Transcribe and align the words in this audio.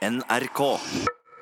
NRK. 0.00 0.60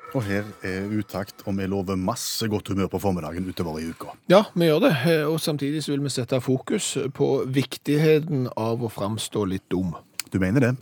Og 0.09 0.23
her 0.25 0.47
er 0.65 0.87
utakt, 0.91 1.45
og 1.47 1.55
vi 1.55 1.67
lover 1.69 1.95
masse 1.95 2.47
godt 2.51 2.71
humør 2.73 2.89
på 2.91 2.99
formiddagen 2.99 3.45
utover 3.47 3.79
i 3.79 3.85
uka. 3.87 4.11
Ja, 4.31 4.41
vi 4.51 4.67
gjør 4.67 4.81
det, 4.83 4.93
og 5.29 5.37
samtidig 5.39 5.83
så 5.85 5.93
vil 5.93 6.03
vi 6.03 6.11
sette 6.11 6.41
fokus 6.43 6.97
på 7.15 7.29
viktigheten 7.47 8.49
av 8.57 8.83
å 8.83 8.89
framstå 8.91 9.45
litt 9.47 9.67
dum. 9.71 9.93
Du 10.33 10.39
mener 10.43 10.65
det? 10.65 10.73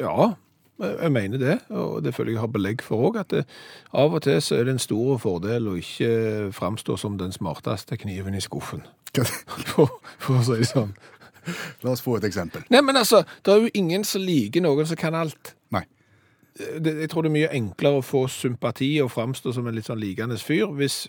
Ja, 0.00 0.32
jeg 0.82 1.12
mener 1.14 1.38
det, 1.38 1.58
og 1.70 2.02
det 2.02 2.16
føler 2.16 2.34
jeg 2.34 2.42
har 2.42 2.50
belegg 2.50 2.82
for 2.82 3.10
òg, 3.10 3.20
at 3.22 3.30
det, 3.30 3.44
av 3.94 4.16
og 4.16 4.24
til 4.26 4.40
så 4.42 4.58
er 4.58 4.66
det 4.66 4.74
en 4.74 4.82
stor 4.82 5.20
fordel 5.22 5.70
å 5.70 5.78
ikke 5.78 6.50
framstå 6.56 6.98
som 6.98 7.20
den 7.20 7.36
smarteste 7.36 8.00
kniven 8.00 8.34
i 8.34 8.42
skuffen, 8.42 8.82
for, 9.70 10.00
for 10.18 10.40
å 10.40 10.46
si 10.48 10.64
det 10.64 10.72
sånn. 10.72 10.96
La 11.84 11.92
oss 11.92 12.02
få 12.02 12.16
et 12.18 12.26
eksempel. 12.26 12.64
Nei, 12.72 12.80
men 12.82 12.96
altså, 12.96 13.22
det 13.44 13.52
er 13.52 13.66
jo 13.66 13.76
ingen 13.76 14.02
som 14.08 14.24
liker 14.24 14.64
noen 14.64 14.88
som 14.88 14.98
kan 14.98 15.14
alt. 15.18 15.52
Det, 16.54 16.92
jeg 17.00 17.10
tror 17.10 17.24
det 17.26 17.32
er 17.32 17.34
mye 17.34 17.52
enklere 17.56 17.98
å 17.98 18.06
få 18.06 18.26
sympati 18.30 18.92
og 19.02 19.10
framstå 19.10 19.52
som 19.56 19.66
en 19.66 19.74
litt 19.74 19.88
sånn 19.88 19.98
likende 19.98 20.36
fyr 20.38 20.70
hvis, 20.78 21.08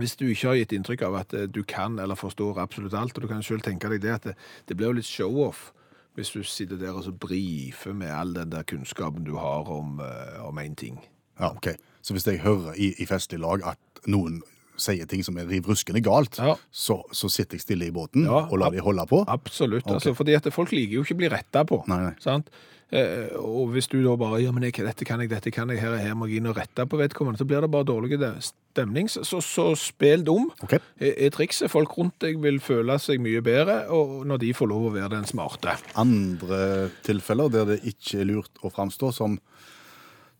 hvis 0.00 0.16
du 0.18 0.24
ikke 0.26 0.48
har 0.50 0.58
gitt 0.58 0.74
inntrykk 0.74 1.04
av 1.06 1.18
at 1.20 1.34
eh, 1.38 1.46
du 1.46 1.60
kan 1.62 1.98
eller 2.02 2.18
forstår 2.18 2.58
absolutt 2.58 2.96
alt. 2.98 3.14
Og 3.14 3.22
du 3.22 3.30
kan 3.30 3.42
selv 3.46 3.62
tenke 3.62 3.90
deg 3.92 4.02
det 4.02 4.14
at 4.16 4.26
det, 4.30 4.34
det 4.66 4.76
blir 4.76 4.90
jo 4.90 4.98
litt 4.98 5.06
show-off 5.10 5.68
hvis 6.14 6.30
du 6.30 6.42
sitter 6.46 6.78
der 6.78 6.94
og 6.94 7.02
så 7.06 7.10
brifer 7.10 7.94
med 7.94 8.10
all 8.14 8.34
den 8.36 8.50
der 8.52 8.62
kunnskapen 8.70 9.24
du 9.26 9.32
har 9.34 9.66
om, 9.70 9.96
uh, 9.98 10.42
om 10.46 10.58
en 10.62 10.74
ting. 10.78 11.00
Ja, 11.40 11.48
ok. 11.50 11.72
Så 12.06 12.14
hvis 12.14 12.26
jeg 12.26 12.38
hører 12.44 12.76
i, 12.78 12.92
i 13.02 13.06
festlig 13.10 13.40
lag 13.42 13.64
at 13.66 14.04
noen 14.06 14.36
sier 14.78 15.06
ting 15.10 15.24
som 15.26 15.38
er 15.38 15.48
riv 15.50 15.66
ruskende 15.70 16.02
galt, 16.02 16.38
Ja. 16.38 16.54
så, 16.70 17.00
så 17.14 17.30
sitter 17.30 17.58
jeg 17.58 17.64
stille 17.64 17.88
i 17.90 17.94
båten 17.94 18.26
Ja, 18.26 18.44
og 18.46 18.58
lar 18.62 18.70
de 18.74 18.82
holde 18.82 19.06
på? 19.10 19.24
Absolutt. 19.30 19.86
Okay. 19.86 19.94
Altså, 19.98 20.14
fordi 20.14 20.34
at 20.38 20.46
folk 20.54 20.70
liker 20.74 21.00
jo 21.00 21.02
ikke 21.06 21.14
å 21.14 21.20
bli 21.22 21.30
retta 21.34 21.64
på. 21.66 21.80
Nei, 21.90 22.00
nei. 22.08 22.14
Sant? 22.22 22.50
Eh, 22.94 23.32
og 23.40 23.72
hvis 23.74 23.88
du 23.90 23.96
da 24.04 24.12
bare 24.18 24.38
ja, 24.44 24.52
men 24.54 24.68
jeg, 24.68 24.76
dette 24.86 25.06
kan 25.06 25.22
jeg, 25.22 25.32
dette 25.32 25.50
kan 25.54 25.70
jeg, 25.72 25.80
her, 25.82 25.96
er 25.96 26.04
her 26.04 26.18
må 26.18 26.28
jeg 26.30 26.38
inn 26.38 26.50
og 26.50 26.58
rette 26.60 26.86
på 26.86 27.00
vedkommende, 27.00 27.40
så 27.40 27.46
blir 27.48 27.64
det 27.64 27.70
bare 27.72 27.88
dårlig 27.88 28.20
stemning. 28.44 29.10
Så, 29.10 29.40
så, 29.42 29.66
spill 29.78 30.22
dum 30.26 30.50
okay. 30.62 30.78
er, 31.02 31.16
er 31.26 31.34
trikset. 31.34 31.72
Folk 31.72 31.96
rundt 31.98 32.20
deg 32.22 32.38
vil 32.44 32.60
føle 32.62 32.98
seg 33.02 33.22
mye 33.24 33.42
bedre 33.44 33.80
og 33.94 34.22
når 34.28 34.44
de 34.44 34.52
får 34.54 34.70
lov 34.70 34.88
å 34.90 34.94
være 34.94 35.14
den 35.16 35.26
smarte. 35.28 35.74
Andre 35.98 36.92
tilfeller 37.06 37.50
der 37.50 37.74
det 37.74 37.80
ikke 37.82 38.22
er 38.22 38.30
lurt 38.30 38.62
å 38.62 38.70
framstå 38.70 39.10
som 39.16 39.38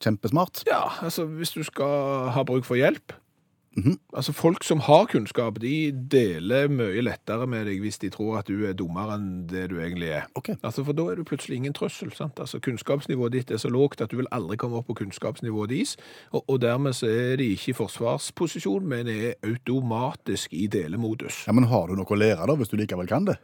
kjempesmart? 0.05 0.65
Ja, 0.69 0.87
altså 1.03 1.27
hvis 1.27 1.55
du 1.55 1.63
skal 1.67 2.31
ha 2.35 2.47
bruk 2.47 2.67
for 2.69 2.79
hjelp 2.79 3.15
Altså 4.15 4.33
Folk 4.33 4.65
som 4.65 4.81
har 4.87 5.07
kunnskap, 5.11 5.59
de 5.63 5.93
deler 6.11 6.69
mye 6.71 7.03
lettere 7.03 7.47
med 7.51 7.67
deg 7.67 7.81
hvis 7.83 7.99
de 8.03 8.11
tror 8.15 8.39
at 8.39 8.51
du 8.51 8.65
er 8.69 8.77
dummere 8.79 9.17
enn 9.19 9.47
det 9.51 9.67
du 9.73 9.79
egentlig 9.81 10.13
er. 10.15 10.29
Okay. 10.39 10.55
Altså 10.63 10.85
For 10.87 10.97
da 10.97 11.09
er 11.11 11.19
du 11.19 11.25
plutselig 11.27 11.59
ingen 11.59 11.75
trøssel. 11.75 12.13
sant? 12.15 12.39
Altså 12.39 12.61
Kunnskapsnivået 12.63 13.35
ditt 13.35 13.51
er 13.51 13.59
så 13.63 13.71
lågt 13.73 14.05
at 14.05 14.13
du 14.13 14.21
vil 14.21 14.31
aldri 14.31 14.57
komme 14.61 14.79
opp 14.79 14.87
på 14.91 14.99
kunnskapsnivået 15.03 15.71
deres, 15.75 15.97
og, 16.31 16.45
og 16.49 16.61
dermed 16.63 16.95
så 16.95 17.11
er 17.11 17.37
de 17.43 17.51
ikke 17.55 17.73
i 17.73 17.79
forsvarsposisjon, 17.81 18.87
men 18.87 19.11
er 19.11 19.35
automatisk 19.43 20.55
i 20.55 20.67
delemodus. 20.67 21.45
Ja, 21.49 21.53
Men 21.53 21.65
har 21.71 21.89
du 21.89 21.99
noe 21.99 22.07
å 22.07 22.19
lære 22.19 22.47
da, 22.47 22.55
hvis 22.55 22.71
du 22.71 22.79
likevel 22.79 23.11
kan 23.11 23.27
det? 23.27 23.39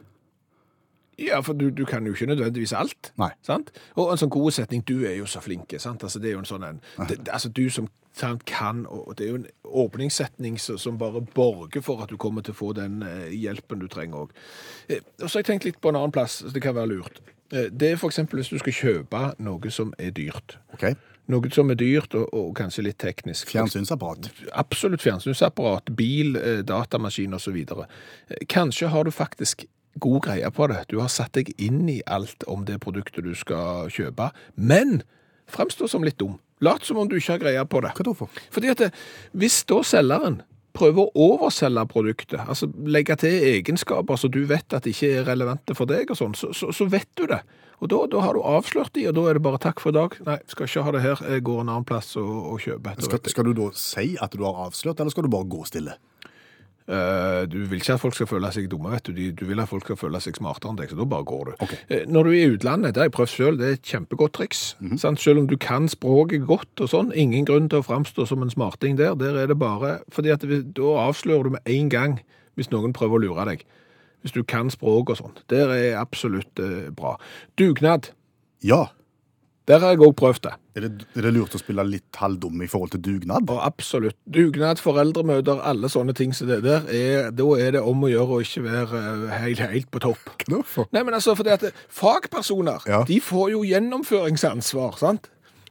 Ja, 1.21 1.39
for 1.45 1.53
du, 1.53 1.69
du 1.69 1.85
kan 1.85 2.05
jo 2.07 2.13
ikke 2.15 2.25
nødvendigvis 2.31 2.73
alt. 2.73 3.11
Nei. 3.19 3.29
Sant? 3.45 3.71
Og 3.99 4.11
en 4.11 4.17
sånn 4.17 4.31
god 4.31 4.55
setning, 4.55 4.81
du 4.87 5.03
er 5.05 5.19
jo 5.19 5.27
så 5.29 5.41
flinke, 5.43 5.79
sant? 5.79 6.03
Altså, 6.07 6.21
det 6.23 6.31
er 6.31 6.37
jo 6.37 6.41
en 6.41 6.49
sånn 6.49 6.65
en, 6.65 6.79
det, 7.09 7.19
altså, 7.29 7.51
du 7.51 7.67
som 7.69 7.89
sant, 8.17 8.45
kan, 8.45 8.85
og 8.89 9.13
det 9.17 9.25
er 9.25 9.29
jo 9.31 9.39
en 9.41 9.49
åpningssetning 9.63 10.59
som, 10.59 10.97
bare 10.99 11.21
borger 11.21 11.83
for 11.85 12.03
at 12.03 12.11
du 12.11 12.17
kommer 12.21 12.43
til 12.45 12.55
å 12.55 12.59
få 12.59 12.71
den 12.77 13.01
eh, 13.07 13.29
hjelpen 13.35 13.81
du 13.81 13.87
trenger 13.91 14.25
også. 14.25 14.47
Eh, 14.87 15.05
og 15.21 15.27
så 15.27 15.37
har 15.37 15.43
jeg 15.43 15.51
tenkt 15.51 15.69
litt 15.69 15.79
på 15.81 15.91
en 15.91 15.99
annen 15.99 16.15
plass, 16.15 16.41
det 16.53 16.63
kan 16.63 16.75
være 16.75 16.91
lurt. 16.91 17.21
Eh, 17.53 17.69
det 17.71 17.93
er 17.93 18.05
eksempel 18.09 18.41
hvis 18.41 18.51
du 18.51 18.59
skal 18.59 18.77
kjøpe 18.77 19.23
noe 19.39 19.73
som 19.73 19.95
er 19.99 20.13
dyrt. 20.15 20.57
Okay. 20.75 20.97
Noe 21.31 21.51
som 21.55 21.71
er 21.71 21.79
dyrt 21.79 22.15
og, 22.17 22.27
og 22.35 22.51
kanskje 22.57 22.85
litt 22.89 22.99
teknisk. 22.99 23.53
Fjernsynsapparat. 23.53 24.31
Absolutt 24.59 25.03
fjernsynsapparat, 25.05 25.93
bil, 25.95 26.35
datamaskin 26.67 27.37
osv. 27.37 27.61
Kanskje 28.51 28.91
har 28.91 29.07
du 29.07 29.15
faktisk 29.15 29.65
god 30.01 30.21
greie 30.27 30.51
på 30.51 30.67
det. 30.71 30.83
Du 30.91 30.99
har 30.99 31.11
satt 31.11 31.35
deg 31.37 31.51
inn 31.61 31.87
i 31.91 32.01
alt 32.07 32.43
om 32.51 32.65
det 32.67 32.81
produktet 32.83 33.23
du 33.23 33.33
skal 33.37 33.91
kjøpe, 33.91 34.31
men 34.55 35.01
fremstår 35.51 35.91
som 35.91 36.03
litt 36.03 36.19
dum. 36.19 36.39
Lat 36.61 36.85
som 36.85 36.99
om 37.01 37.09
du 37.09 37.17
ikke 37.17 37.35
har 37.35 37.43
greie 37.43 37.65
på 37.65 37.81
det. 37.83 37.93
Hva 37.97 38.05
da 38.05 38.15
for? 38.17 38.41
Fordi 38.53 38.71
at 38.73 38.83
det, 38.83 38.91
hvis 39.37 39.61
da 39.69 39.81
selgeren 39.87 40.41
prøver 40.77 41.09
å 41.09 41.25
overselge 41.33 41.83
produktet, 41.91 42.39
altså 42.45 42.69
legge 42.87 43.17
til 43.19 43.47
egenskaper 43.57 44.19
som 44.19 44.31
du 44.31 44.43
vet 44.49 44.77
at 44.77 44.87
ikke 44.87 45.09
er 45.17 45.27
relevante 45.27 45.75
for 45.75 45.89
deg 45.89 46.13
og 46.13 46.19
sånn, 46.19 46.37
så, 46.37 46.51
så, 46.55 46.71
så 46.75 46.87
vet 46.91 47.09
du 47.19 47.25
det. 47.31 47.41
Og 47.81 47.89
da, 47.89 48.03
da 48.13 48.21
har 48.21 48.37
du 48.37 48.43
avslørt 48.45 48.93
de, 48.93 49.07
og 49.09 49.15
da 49.17 49.25
er 49.27 49.37
det 49.39 49.43
bare 49.43 49.59
takk 49.61 49.81
for 49.81 49.89
i 49.89 49.97
dag. 49.97 50.15
Nei, 50.27 50.37
skal 50.53 50.69
ikke 50.69 50.85
ha 50.85 50.93
det 50.93 51.01
her. 51.01 51.23
Jeg 51.33 51.43
går 51.47 51.63
en 51.63 51.71
annen 51.73 51.87
plass 51.89 52.13
og, 52.21 52.29
og 52.53 52.61
kjøper. 52.61 53.01
Skal, 53.07 53.23
skal 53.33 53.49
du 53.49 53.55
da 53.57 53.69
si 53.73 54.11
at 54.21 54.37
du 54.37 54.45
har 54.45 54.67
avslørt, 54.67 55.01
eller 55.01 55.13
skal 55.13 55.25
du 55.25 55.33
bare 55.33 55.49
gå 55.49 55.65
stille? 55.65 55.97
Eh, 56.91 57.45
Du 57.47 57.57
vil 57.69 57.79
ikke 57.79 57.93
at 57.95 58.01
folk 58.01 58.13
skal 58.17 58.27
føle 58.27 58.49
seg 58.51 58.67
dumme, 58.69 58.91
vet 58.91 59.07
du. 59.07 59.13
Du 59.31 59.45
vil 59.47 59.59
at 59.63 59.69
folk 59.69 59.85
skal 59.87 59.95
føle 59.95 60.19
seg 60.21 60.35
smartere 60.35 60.73
enn 60.73 60.79
deg, 60.81 60.89
så 60.91 60.97
da 60.99 61.05
bare 61.07 61.23
går 61.29 61.45
du. 61.45 61.51
Ok. 61.63 61.73
Eh, 61.89 62.03
Når 62.07 62.23
du 62.27 62.29
er 62.31 62.39
i 62.41 62.49
utlandet, 62.57 62.93
det 62.93 63.01
har 63.01 63.07
jeg 63.09 63.15
prøvd 63.15 63.31
selv, 63.31 63.57
det 63.61 63.67
er 63.69 63.77
et 63.79 63.91
kjempegodt 63.93 64.33
triks. 64.33 64.75
sant? 64.97 65.19
Selv 65.23 65.39
om 65.39 65.47
du 65.47 65.55
kan 65.57 65.87
språket 65.87 66.45
godt 66.47 66.81
og 66.83 66.89
sånn, 66.91 67.13
ingen 67.15 67.45
grunn 67.47 67.69
til 67.71 67.79
å 67.79 67.85
framstå 67.87 68.27
som 68.27 68.41
en 68.43 68.49
smarting 68.51 68.97
der. 68.97 69.15
Der 69.15 69.37
er 69.43 69.47
det 69.47 69.57
bare, 69.59 69.99
fordi 70.11 70.29
at 70.35 70.41
da 70.41 70.89
avslører 71.07 71.43
du 71.43 71.49
med 71.57 71.61
en 71.65 71.89
gang 71.89 72.19
hvis 72.57 72.69
noen 72.71 72.91
prøver 72.93 73.15
å 73.17 73.21
lure 73.23 73.45
deg. 73.45 73.63
Hvis 74.21 74.33
du 74.35 74.43
kan 74.43 74.69
språk 74.69 75.09
og 75.09 75.17
sånt. 75.17 75.39
Der 75.49 75.71
er 75.71 75.97
absolutt 76.01 76.59
eh, 76.59 76.89
bra. 76.91 77.15
Dugnad, 77.57 78.11
Ja. 78.63 78.89
Der 79.69 79.79
har 79.79 79.91
jeg 79.93 79.99
òg 80.01 80.15
prøvd 80.17 80.41
det. 80.47 80.51
Er 80.75 80.81
det, 80.87 81.05
er 81.15 81.21
det 81.27 81.31
lurt 81.35 81.53
å 81.55 81.59
spille 81.61 81.83
litt 81.85 82.17
halvdum 82.17 82.61
i 82.63 82.67
forhold 82.71 82.91
til 82.95 83.01
dugnad? 83.05 83.49
Og 83.51 83.59
absolutt. 83.61 84.15
Dugnad, 84.25 84.79
foreldremøter, 84.81 85.59
alle 85.67 85.89
sånne 85.91 86.15
ting 86.17 86.33
som 86.33 86.47
det 86.49 86.61
der, 86.65 86.87
er, 86.89 87.29
da 87.35 87.45
er 87.59 87.75
det 87.77 87.81
om 87.85 88.01
å 88.03 88.09
gjøre 88.09 88.37
å 88.37 88.41
ikke 88.41 88.63
være 88.65 89.01
eh, 89.29 89.35
helt, 89.43 89.59
helt 89.71 89.91
på 89.93 90.01
topp. 90.07 90.31
Hvorfor? 90.49 90.87
Nei, 90.95 91.03
men 91.07 91.13
altså, 91.19 91.35
fordi 91.37 91.53
at 91.53 91.67
fagpersoner, 91.91 92.81
Ja. 92.89 93.03
de 93.07 93.19
får 93.21 93.51
jo 93.53 93.61
gjennomføringsansvar, 93.67 94.97
sant? 94.99 95.29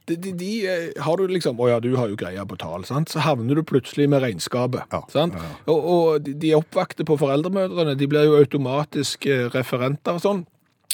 De, 0.09 0.15
de, 0.17 0.31
de 0.33 0.47
eh, 0.65 0.87
har 1.05 1.17
du 1.21 1.27
liksom, 1.29 1.59
å 1.61 1.67
ja, 1.69 1.79
du 1.83 1.91
har 1.95 2.09
jo 2.09 2.17
greia 2.17 2.41
på 2.49 2.57
tal, 2.59 2.83
sant? 2.89 3.11
Så 3.13 3.21
havner 3.21 3.59
du 3.59 3.61
plutselig 3.67 4.07
med 4.09 4.23
regnskapet, 4.23 4.87
Ja, 4.91 5.03
sant? 5.13 5.35
ja. 5.37 5.51
Og, 5.71 5.83
og 5.93 6.23
de- 6.25 6.33
de 6.41 6.55
oppvakte 6.57 7.05
på 7.07 7.19
foreldremødrene, 7.21 7.93
de 7.99 8.07
blir 8.09 8.25
jo 8.27 8.39
automatisk 8.39 9.27
eh, 9.29 9.45
referenter 9.53 10.17
og 10.17 10.23
sånn. 10.23 10.41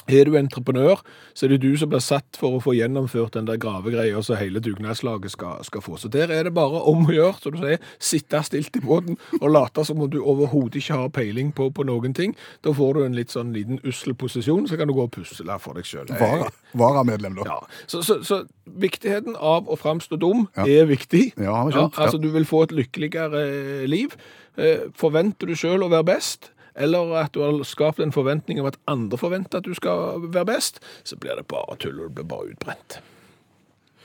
Er 0.08 0.25
du 0.30 0.35
entreprenør, 0.38 1.02
så 1.34 1.46
er 1.46 1.53
det 1.56 1.62
du 1.63 1.72
som 1.80 1.90
blir 1.91 2.02
satt 2.03 2.38
for 2.40 2.58
å 2.58 2.62
få 2.63 2.75
gjennomført 2.78 3.34
den 3.38 3.47
der 3.50 3.58
gravegreia 3.62 4.22
som 4.24 4.38
hele 4.40 4.62
dugnadslaget 4.63 5.34
skal, 5.34 5.63
skal 5.68 5.84
få. 5.85 5.97
Så 6.02 6.12
der 6.13 6.31
er 6.34 6.47
det 6.47 6.53
bare 6.56 6.81
om 6.90 7.06
å 7.08 7.13
gjøre, 7.16 7.38
som 7.44 7.56
du 7.56 7.59
sier, 7.63 7.81
sitte 8.00 8.41
stilt 8.47 8.78
i 8.80 8.84
båten 8.84 9.18
og 9.41 9.50
late 9.52 9.84
som 9.88 10.02
om 10.03 10.09
du 10.12 10.19
overhodet 10.22 10.81
ikke 10.81 11.00
har 11.02 11.09
peiling 11.16 11.52
på, 11.57 11.69
på 11.75 11.86
noen 11.88 12.13
ting. 12.18 12.36
Da 12.66 12.74
får 12.78 12.94
du 13.00 13.03
en 13.06 13.18
litt 13.18 13.34
sånn 13.34 13.53
liten 13.56 13.81
ussel 13.88 14.16
posisjon, 14.18 14.68
så 14.69 14.78
kan 14.80 14.88
du 14.90 14.96
gå 14.97 15.07
og 15.07 15.13
pusle 15.16 15.59
for 15.63 15.78
deg 15.80 15.88
sjøl. 15.88 16.09
Vara, 16.19 16.50
varamedlem, 16.78 17.38
da. 17.40 17.47
Ja, 17.47 17.86
så, 17.90 18.03
så, 18.06 18.19
så 18.28 18.41
viktigheten 18.78 19.36
av 19.40 19.69
å 19.72 19.78
framstå 19.80 20.19
dum 20.22 20.47
Ja. 20.57 20.66
er 20.68 20.86
viktig. 20.90 21.31
Ja, 21.38 21.62
skjønt, 21.72 21.96
ja. 21.97 22.03
altså 22.06 22.19
Du 22.22 22.30
vil 22.34 22.46
få 22.47 22.63
et 22.68 22.75
lykkeligere 22.75 23.41
eh, 23.47 23.88
liv. 23.90 24.13
Eh, 24.57 24.88
Forventer 24.97 25.47
du 25.50 25.56
sjøl 25.57 25.84
å 25.86 25.90
være 25.91 26.07
best, 26.16 26.52
eller 26.77 27.13
at 27.23 27.33
du 27.35 27.41
har 27.43 27.59
skapt 27.67 27.99
en 28.03 28.13
forventning 28.15 28.61
om 28.61 28.69
at 28.69 28.79
andre 28.88 29.19
forventer 29.19 29.61
at 29.61 29.67
du 29.67 29.73
skal 29.77 30.21
være 30.29 30.47
best, 30.53 30.81
så 31.03 31.17
blir 31.19 31.39
det 31.39 31.47
bare 31.51 31.77
tull, 31.81 31.99
og 31.99 32.11
det 32.11 32.19
blir 32.19 32.29
bare 32.31 32.51
utbrent. 32.53 32.99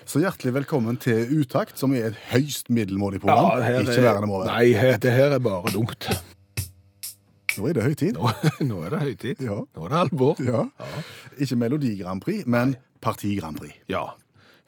Så 0.09 0.19
hjertelig 0.19 0.55
velkommen 0.57 0.97
til 0.99 1.31
Utakt, 1.39 1.79
som 1.79 1.93
er 1.95 2.11
et 2.11 2.17
høyst 2.33 2.73
middelmådig 2.75 3.21
program. 3.23 3.63
her 3.63 3.85
Ikke 3.85 4.03
verre 4.03 4.19
enn 4.19 4.27
det 4.27 4.33
være. 4.33 4.49
Nei, 4.51 4.97
det 5.05 5.13
her 5.15 5.37
er 5.37 5.43
bare 5.45 5.71
dumt. 5.75 6.09
Nå 7.59 7.69
er 7.69 7.77
det 7.77 7.85
høytid. 7.85 8.17
Nå, 8.17 8.33
nå 8.71 8.81
er 8.87 8.97
det 8.97 9.03
høytid. 9.05 9.45
Ja. 9.45 9.61
Nå 9.63 9.87
er 9.87 9.93
det 9.95 10.01
alvor. 10.07 10.43
Ja. 10.43 10.65
Ikke 11.39 11.61
Melodi 11.61 11.95
Grand 12.01 12.25
Prix, 12.25 12.49
men 12.51 12.75
Parti 13.05 13.37
Grand 13.39 13.61
Prix. 13.61 13.77
Ja, 13.93 14.09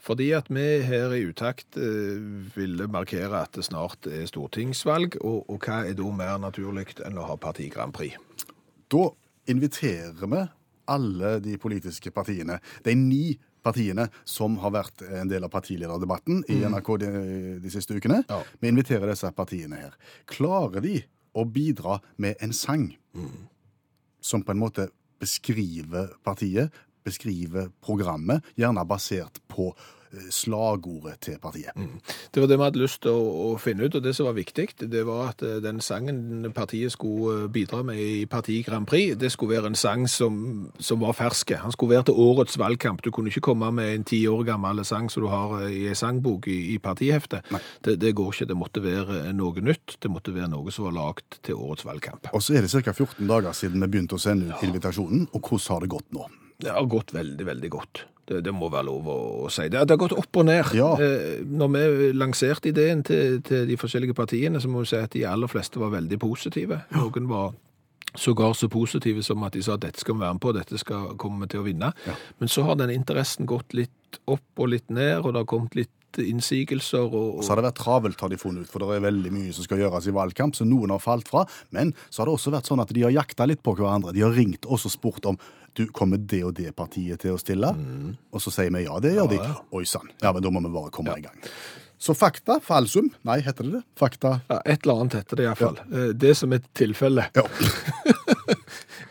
fordi 0.05 0.31
at 0.37 0.51
vi 0.53 0.65
her 0.85 1.15
i 1.17 1.23
Utakt 1.25 1.79
eh, 1.81 2.21
ville 2.55 2.89
markere 2.93 3.45
at 3.47 3.57
det 3.57 3.65
snart 3.65 4.09
er 4.11 4.27
stortingsvalg, 4.29 5.17
og, 5.25 5.49
og 5.49 5.65
hva 5.65 5.81
er 5.89 5.97
da 5.97 6.11
mer 6.13 6.37
naturlig 6.43 6.99
enn 7.07 7.21
å 7.21 7.25
ha 7.31 7.39
Parti 7.41 7.71
Grand 7.73 7.95
Prix? 7.97 8.19
Da 8.93 9.09
inviterer 9.51 10.29
vi 10.29 10.43
alle 10.93 11.39
de 11.41 11.57
politiske 11.61 12.13
partiene, 12.13 12.59
de 12.85 12.95
ni 12.99 13.25
partiene 13.65 14.11
som 14.29 14.59
har 14.61 14.75
vært 14.75 15.07
en 15.09 15.31
del 15.31 15.47
av 15.47 15.53
partilederdebatten 15.55 16.43
i 16.53 16.61
NRK 16.69 16.91
de, 17.01 17.11
de 17.65 17.73
siste 17.73 17.97
ukene. 17.97 18.21
Ja. 18.29 18.43
Vi 18.61 18.69
inviterer 18.69 19.09
disse 19.09 19.31
partiene 19.33 19.81
her. 19.87 19.97
Klarer 20.29 20.85
de 20.85 20.99
å 21.35 21.47
bidra 21.49 21.99
med 22.21 22.37
en 22.45 22.53
sang 22.53 22.91
som 24.25 24.45
på 24.45 24.53
en 24.53 24.61
måte 24.61 24.91
beskriver 25.21 26.13
partiet, 26.27 26.73
beskriver 27.05 27.69
programmet, 27.85 28.45
gjerne 28.57 28.85
basert 28.89 29.41
på 29.51 29.69
eh, 30.15 30.29
slagordet 30.33 31.19
til 31.27 31.39
partiet. 31.43 31.77
Det 32.33 32.43
var 32.43 32.49
det 32.49 32.59
vi 32.59 32.65
hadde 32.65 32.81
lyst 32.81 33.03
til 33.05 33.13
å, 33.13 33.53
å 33.53 33.59
finne 33.61 33.87
ut, 33.87 33.99
og 33.99 34.05
det 34.05 34.15
som 34.17 34.29
var 34.29 34.37
viktig, 34.39 34.67
det 34.91 35.05
var 35.07 35.35
at 35.35 35.45
eh, 35.45 35.61
den 35.65 35.83
sangen 35.85 36.49
partiet 36.57 36.95
skulle 36.95 37.45
eh, 37.45 37.51
bidra 37.53 37.83
med 37.87 38.01
i 38.01 38.25
Parti 38.31 38.61
Grand 38.67 38.89
Prix, 38.89 39.19
det 39.21 39.31
skulle 39.35 39.59
være 39.59 39.73
en 39.73 39.79
sang 39.79 40.07
som, 40.11 40.39
som 40.79 41.03
var 41.05 41.17
ferske. 41.19 41.59
Han 41.61 41.75
skulle 41.75 41.97
være 41.97 42.09
til 42.11 42.21
årets 42.25 42.59
valgkamp. 42.61 43.05
Du 43.05 43.11
kunne 43.15 43.33
ikke 43.33 43.45
komme 43.51 43.71
med 43.75 43.93
en 43.95 44.07
ti 44.09 44.23
år 44.31 44.47
gammel 44.49 44.85
sang 44.85 45.11
som 45.13 45.27
du 45.27 45.31
har 45.33 45.67
i 45.69 45.87
en 45.91 45.99
sangbok 45.99 46.49
i, 46.49 46.59
i 46.75 46.79
partiheftet. 46.83 47.45
Det, 47.85 47.99
det 48.01 48.15
går 48.17 48.33
ikke. 48.33 48.49
Det 48.49 48.59
måtte 48.59 48.85
være 48.85 49.35
noe 49.37 49.65
nytt. 49.65 49.99
Det 50.01 50.11
måtte 50.13 50.35
være 50.35 50.51
noe 50.53 50.73
som 50.75 50.89
var 50.89 50.97
lagd 50.97 51.39
til 51.45 51.61
årets 51.61 51.87
valgkamp. 51.87 52.33
Og 52.33 52.43
så 52.45 52.57
er 52.57 52.65
det 52.65 52.73
ca. 52.73 52.97
14 52.97 53.29
dager 53.29 53.57
siden 53.57 53.85
vi 53.85 53.93
begynte 53.93 54.17
å 54.17 54.23
sende 54.23 54.51
ut 54.51 54.65
invitasjonen, 54.67 55.29
og 55.33 55.45
hvordan 55.45 55.75
har 55.75 55.85
det 55.85 55.93
gått 55.93 56.11
nå? 56.17 56.27
Det 56.65 56.75
har 56.75 56.91
gått 56.91 57.15
veldig, 57.15 57.47
veldig 57.47 57.71
godt. 57.73 58.05
Det, 58.25 58.41
det 58.41 58.55
må 58.57 58.71
være 58.73 58.89
lov 58.89 59.09
å, 59.13 59.19
å 59.45 59.51
si. 59.53 59.67
Det, 59.69 59.83
det 59.85 59.97
har 59.97 60.01
gått 60.01 60.17
opp 60.17 60.41
og 60.41 60.47
ned. 60.49 60.71
Ja. 60.77 60.95
Eh, 60.97 61.43
når 61.45 61.75
vi 61.75 62.09
lanserte 62.17 62.71
ideen 62.71 63.05
til, 63.05 63.43
til 63.45 63.69
de 63.69 63.77
forskjellige 63.81 64.17
partiene, 64.17 64.63
så 64.63 64.71
må 64.73 64.85
vi 64.85 64.93
si 64.95 65.01
at 65.01 65.13
de 65.13 65.27
aller 65.29 65.51
fleste 65.51 65.83
var 65.83 65.93
veldig 65.93 66.19
positive. 66.23 66.81
Noen 66.97 67.29
var 67.29 67.53
sågar 68.15 68.55
så 68.55 68.69
positive 68.71 69.23
som 69.27 69.43
at 69.45 69.57
de 69.57 69.63
sa 69.63 69.75
at 69.75 69.83
dette 69.83 70.01
skal 70.01 70.17
vi 70.17 70.23
være 70.23 70.37
med 70.37 70.43
på, 70.45 70.55
dette 70.55 70.79
skal 70.81 71.17
komme 71.21 71.49
til 71.51 71.61
å 71.61 71.67
vinne. 71.67 71.91
Men 72.39 72.51
så 72.51 72.65
har 72.69 72.79
den 72.81 72.95
interessen 72.95 73.49
gått 73.51 73.75
litt 73.75 74.21
opp 74.31 74.63
og 74.63 74.71
litt 74.71 74.89
ned, 74.89 75.19
og 75.21 75.33
det 75.33 75.43
har 75.43 75.51
kommet 75.51 75.77
litt 75.79 75.93
innsigelser. 76.23 77.09
Og, 77.09 77.43
Så 77.45 77.53
har 77.53 77.61
det 77.61 77.67
vært 77.71 77.81
travelt, 77.83 78.21
har 78.21 78.33
de 78.33 78.39
funnet 78.41 78.65
ut, 78.67 78.71
for 78.73 78.85
det 78.85 78.97
er 78.99 79.07
veldig 79.07 79.33
mye 79.35 79.53
som 79.57 79.67
skal 79.67 79.83
gjøres 79.83 80.09
i 80.11 80.15
valgkamp, 80.15 80.57
så 80.57 80.67
noen 80.69 80.95
har 80.95 81.03
falt 81.03 81.29
fra. 81.31 81.45
Men 81.75 81.95
så 82.11 82.23
har 82.23 82.31
det 82.31 82.37
også 82.39 82.55
vært 82.55 82.71
sånn 82.71 82.83
at 82.85 82.95
de 82.95 83.05
har 83.07 83.15
jakta 83.15 83.47
litt 83.51 83.63
på 83.65 83.77
hverandre. 83.79 84.15
De 84.15 84.25
har 84.25 84.35
ringt 84.35 84.67
oss 84.67 84.87
og 84.89 84.95
spurt 84.95 85.27
om 85.31 85.39
du, 85.75 85.87
kommer 85.91 86.21
det 86.23 86.45
og 86.47 86.53
det 86.55 86.71
partiet 86.77 87.19
til 87.25 87.35
å 87.35 87.39
stille? 87.41 87.73
Og 88.31 88.43
så 88.43 88.53
sier 88.55 88.71
vi 88.71 88.85
ja, 88.87 88.99
det 89.03 89.17
gjør 89.17 89.33
de. 89.33 89.41
Oi 89.75 89.83
sann. 89.91 90.07
Ja, 90.23 90.31
men 90.31 90.45
da 90.45 90.53
må 90.55 90.63
vi 90.63 90.71
bare 90.71 90.93
komme 90.95 91.17
i 91.19 91.25
gang. 91.25 91.35
Så 91.99 92.13
fakta, 92.15 92.59
falsum, 92.61 93.09
nei, 93.25 93.39
heter 93.41 93.65
det 93.65 93.79
det? 93.79 93.83
Fakta 93.99 94.35
ja, 94.51 94.59
et 94.69 94.83
eller 94.85 95.01
annet 95.01 95.15
heter 95.23 95.41
det 95.41 95.47
iallfall. 95.49 95.79
Ja. 95.89 96.09
Det 96.13 96.35
som 96.37 96.53
er 96.53 96.63
tilfellet, 96.77 97.39
Ja. 97.39 97.47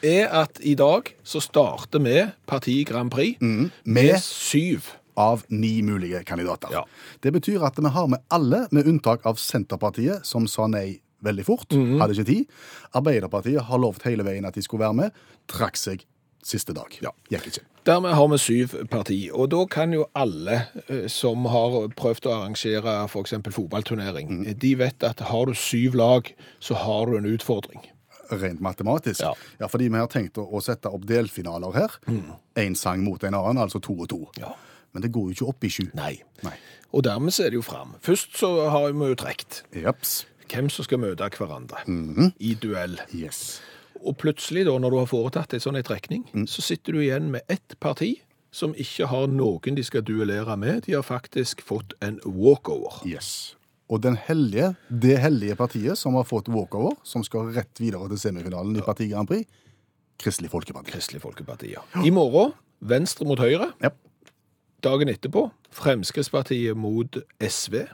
er 0.04 0.28
at 0.44 0.60
i 0.62 0.76
dag 0.76 1.10
så 1.24 1.40
starter 1.44 2.02
vi 2.04 2.18
Parti 2.50 2.76
Grand 2.88 3.12
Prix 3.12 3.40
med 3.42 3.72
med 3.86 4.20
syv. 4.22 4.92
Av 5.18 5.44
ni 5.50 5.82
mulige 5.82 6.24
kandidater. 6.26 6.70
Ja. 6.72 6.86
Det 7.22 7.32
betyr 7.34 7.64
at 7.66 7.78
vi 7.80 7.90
har 7.90 8.08
med 8.08 8.20
alle, 8.32 8.68
med 8.72 8.88
unntak 8.88 9.26
av 9.26 9.36
Senterpartiet, 9.42 10.26
som 10.26 10.48
sa 10.48 10.68
nei 10.68 11.00
veldig 11.24 11.46
fort, 11.46 11.70
Mhm. 11.72 12.00
hadde 12.02 12.14
ikke 12.18 12.26
tid. 12.26 12.48
Arbeiderpartiet 12.94 13.62
har 13.62 13.80
lovt 13.80 14.04
hele 14.04 14.24
veien 14.24 14.46
at 14.46 14.54
de 14.56 14.62
skulle 14.62 14.84
være 14.84 14.94
med, 14.96 15.12
trakk 15.48 15.78
seg 15.78 16.04
siste 16.44 16.74
dag. 16.76 16.98
Ja. 17.02 17.12
Gikk 17.32 17.46
ikke. 17.48 17.62
Dermed 17.88 18.14
har 18.16 18.28
vi 18.28 18.38
syv 18.38 18.74
parti, 18.90 19.30
og 19.32 19.50
da 19.50 19.66
kan 19.66 19.92
jo 19.94 20.06
alle 20.16 20.68
eh, 20.90 21.08
som 21.08 21.46
har 21.46 21.88
prøvd 21.96 22.28
å 22.28 22.34
arrangere 22.36 23.04
f.eks. 23.08 23.34
fotballturnering, 23.56 24.54
de 24.60 24.76
vet 24.76 25.04
at 25.04 25.20
har 25.20 25.46
du 25.46 25.54
syv 25.54 25.96
lag, 25.96 26.32
så 26.64 26.76
har 26.76 27.06
du 27.08 27.18
en 27.18 27.26
utfordring. 27.38 27.82
Rent 28.32 28.62
matematisk. 28.64 29.22
Ja. 29.60 29.68
fordi 29.68 29.90
vi 29.92 29.98
har 30.00 30.08
tenkt 30.08 30.38
å, 30.40 30.62
sette 30.64 30.90
opp 30.92 31.06
delfinaler 31.06 31.74
her. 31.76 31.90
Én 32.56 32.76
sang 32.76 33.04
mot 33.04 33.22
en 33.24 33.34
annen, 33.36 33.58
altså 33.62 33.82
to 33.82 33.94
og 33.94 34.08
to. 34.10 34.28
Ja. 34.40 34.54
Men 34.94 35.06
det 35.06 35.12
går 35.14 35.30
jo 35.30 35.36
ikke 35.38 35.50
opp 35.50 35.66
i 35.66 35.72
sju. 35.74 35.86
Nei. 35.98 36.16
Nei. 36.46 36.56
Og 36.94 37.04
dermed 37.08 37.34
så 37.34 37.48
er 37.48 37.54
det 37.54 37.60
jo 37.60 37.66
fram. 37.66 37.96
Først 38.06 38.38
så 38.38 38.52
har 38.70 38.92
vi 38.94 39.08
jo 39.10 39.18
trekt 39.18 39.64
Japs. 39.74 40.26
hvem 40.52 40.70
som 40.70 40.86
skal 40.86 41.02
møte 41.02 41.30
hverandre 41.34 41.82
i 42.40 42.54
duell. 42.62 43.00
Yes. 43.14 43.62
Og 44.04 44.18
plutselig, 44.20 44.66
da, 44.68 44.76
når 44.78 44.94
du 44.94 45.00
har 45.00 45.10
foretatt 45.10 45.56
en 45.56 45.64
sånn 45.64 45.80
trekning, 45.82 46.28
trekning, 46.28 46.48
så 46.48 46.62
sitter 46.62 46.94
du 46.94 47.02
igjen 47.02 47.32
med 47.34 47.42
ett 47.48 47.78
parti 47.80 48.18
som 48.54 48.76
ikke 48.78 49.08
har 49.10 49.32
noen 49.32 49.78
de 49.80 49.84
skal 49.86 50.04
duellere 50.06 50.58
med. 50.60 50.84
De 50.86 50.94
har 50.94 51.06
faktisk 51.06 51.64
fått 51.66 51.96
en 52.02 52.20
walkover. 52.26 53.02
yes. 53.08 53.56
Og 53.90 54.00
den 54.02 54.16
hellige, 54.16 54.76
det 54.90 55.18
hellige 55.20 55.56
partiet 55.60 56.00
som 56.00 56.16
har 56.16 56.24
fått 56.26 56.48
walkover, 56.50 56.96
som 57.04 57.24
skal 57.26 57.52
rett 57.54 57.82
videre 57.82 58.08
til 58.10 58.22
semifinalen 58.22 58.78
i 58.80 58.86
Parti 58.86 59.10
Grand 59.12 59.28
Prix, 59.28 59.50
Kristelig 60.24 60.50
Folkeparti. 60.54 60.94
Kristelig 60.94 61.22
Folkeparti, 61.22 61.74
ja. 61.74 61.82
I 62.06 62.10
morgen 62.14 62.54
Venstre 62.80 63.26
mot 63.28 63.40
Høyre. 63.40 63.72
Ja. 63.84 63.92
Dagen 64.84 65.08
etterpå 65.08 65.46
Fremskrittspartiet 65.72 66.76
mot 66.76 67.16
SV. 67.40 67.86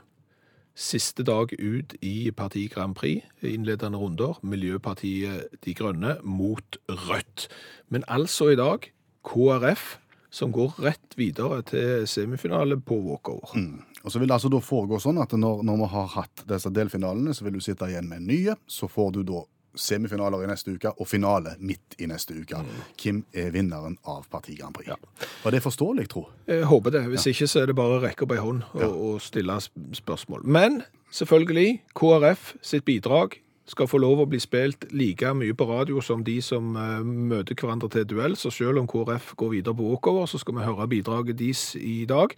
Siste 0.74 1.22
dag 1.22 1.52
ut 1.54 1.92
i 2.02 2.32
Parti 2.34 2.64
Grand 2.72 2.96
Prix, 2.98 3.28
innledende 3.46 4.00
runder. 4.00 4.40
Miljøpartiet 4.42 5.54
De 5.62 5.74
Grønne 5.78 6.16
mot 6.26 6.80
Rødt. 6.90 7.46
Men 7.94 8.02
altså 8.10 8.48
i 8.50 8.58
dag 8.58 8.88
KrF, 9.22 10.00
som 10.34 10.50
går 10.50 10.80
rett 10.82 11.14
videre 11.14 11.60
til 11.70 12.08
semifinale 12.10 12.80
på 12.82 12.98
walkover. 13.04 13.54
Og 14.02 14.10
så 14.10 14.18
vil 14.18 14.26
det 14.26 14.40
altså 14.40 14.50
da 14.50 14.58
foregå 14.58 14.98
sånn 14.98 15.22
at 15.22 15.38
når, 15.38 15.62
når 15.62 15.82
vi 15.84 15.90
har 15.94 16.12
hatt 16.16 16.42
disse 16.50 16.74
delfinalene, 16.74 17.36
så 17.38 17.46
vil 17.46 17.60
du 17.60 17.62
sitte 17.62 17.86
igjen 17.86 18.10
med 18.10 18.26
nye. 18.26 18.58
Så 18.66 18.90
får 18.90 19.14
du 19.14 19.22
da 19.30 19.44
semifinaler 19.78 20.44
i 20.44 20.48
neste 20.50 20.74
uke 20.74 20.92
og 20.96 21.08
finale 21.08 21.54
midt 21.58 21.96
i 21.98 22.08
neste 22.10 22.34
uke. 22.38 22.62
Hvem 23.00 23.22
er 23.32 23.52
vinneren 23.54 23.98
av 24.08 24.24
Parti 24.30 24.56
Grand 24.58 24.74
Prix? 24.74 24.96
Var 25.44 25.54
det 25.54 25.62
forståelig, 25.64 26.08
tro? 26.10 26.24
Jeg 26.50 26.64
håper 26.70 26.96
det. 26.96 27.04
Hvis 27.12 27.28
ikke 27.30 27.48
så 27.50 27.62
er 27.62 27.70
det 27.70 27.76
bare 27.78 27.98
å 27.98 28.02
rekke 28.02 28.26
opp 28.26 28.34
ei 28.34 28.40
hånd 28.42 28.64
og, 28.74 28.88
og 28.90 29.20
stille 29.24 29.58
spørsmål. 29.96 30.42
Men 30.44 30.82
selvfølgelig, 31.14 31.82
KrF 31.98 32.54
sitt 32.62 32.84
bidrag 32.88 33.38
skal 33.70 33.86
få 33.86 34.00
lov 34.02 34.20
å 34.24 34.26
bli 34.26 34.40
spilt 34.42 34.88
like 34.92 35.30
mye 35.38 35.54
på 35.54 35.66
radio 35.68 36.00
som 36.02 36.24
de 36.26 36.36
som 36.42 36.72
eh, 36.76 37.04
møter 37.06 37.54
hverandre 37.54 37.88
til 37.94 38.04
duell. 38.10 38.34
Så 38.36 38.50
selv 38.50 38.80
om 38.82 38.88
KrF 38.90 39.34
går 39.38 39.52
videre 39.54 39.76
på 39.78 39.86
walkover, 39.92 40.26
så 40.26 40.40
skal 40.42 40.56
vi 40.58 40.66
høre 40.66 40.88
bidraget 40.90 41.38
deres 41.38 41.62
i 41.78 42.00
dag. 42.10 42.34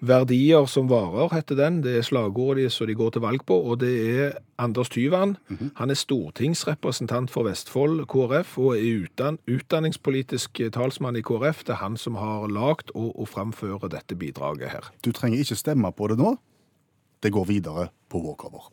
Verdier 0.00 0.64
som 0.72 0.88
varer, 0.88 1.28
heter 1.34 1.58
den. 1.60 1.80
Det 1.84 1.98
er 2.00 2.06
slagordet 2.06 2.64
de- 2.64 2.70
som 2.72 2.86
de 2.88 2.94
går 2.96 3.10
til 3.12 3.22
valg 3.26 3.44
på. 3.46 3.58
Og 3.70 3.78
det 3.82 3.92
er 4.24 4.32
Anders 4.60 4.88
Tyvand. 4.92 5.36
Han 5.76 5.90
er 5.90 5.94
stortingsrepresentant 6.00 7.30
for 7.30 7.44
Vestfold 7.48 8.06
KrF 8.08 8.56
og 8.60 8.76
er 8.76 9.04
utdan 9.04 9.38
utdanningspolitisk 9.48 10.60
talsmann 10.72 11.16
i 11.16 11.22
KrF. 11.24 11.64
Det 11.64 11.76
er 11.76 11.82
han 11.84 11.96
som 11.96 12.14
har 12.20 12.48
lagd 12.48 12.90
og, 12.94 13.12
og 13.20 13.28
framfører 13.28 13.88
dette 13.92 14.16
bidraget 14.16 14.70
her. 14.72 14.90
Du 15.04 15.12
trenger 15.12 15.38
ikke 15.44 15.56
stemme 15.60 15.92
på 15.92 16.08
det 16.12 16.18
nå. 16.20 16.36
Det 17.20 17.32
går 17.32 17.44
videre 17.52 17.88
på 18.08 18.20
walkover. 18.24 18.70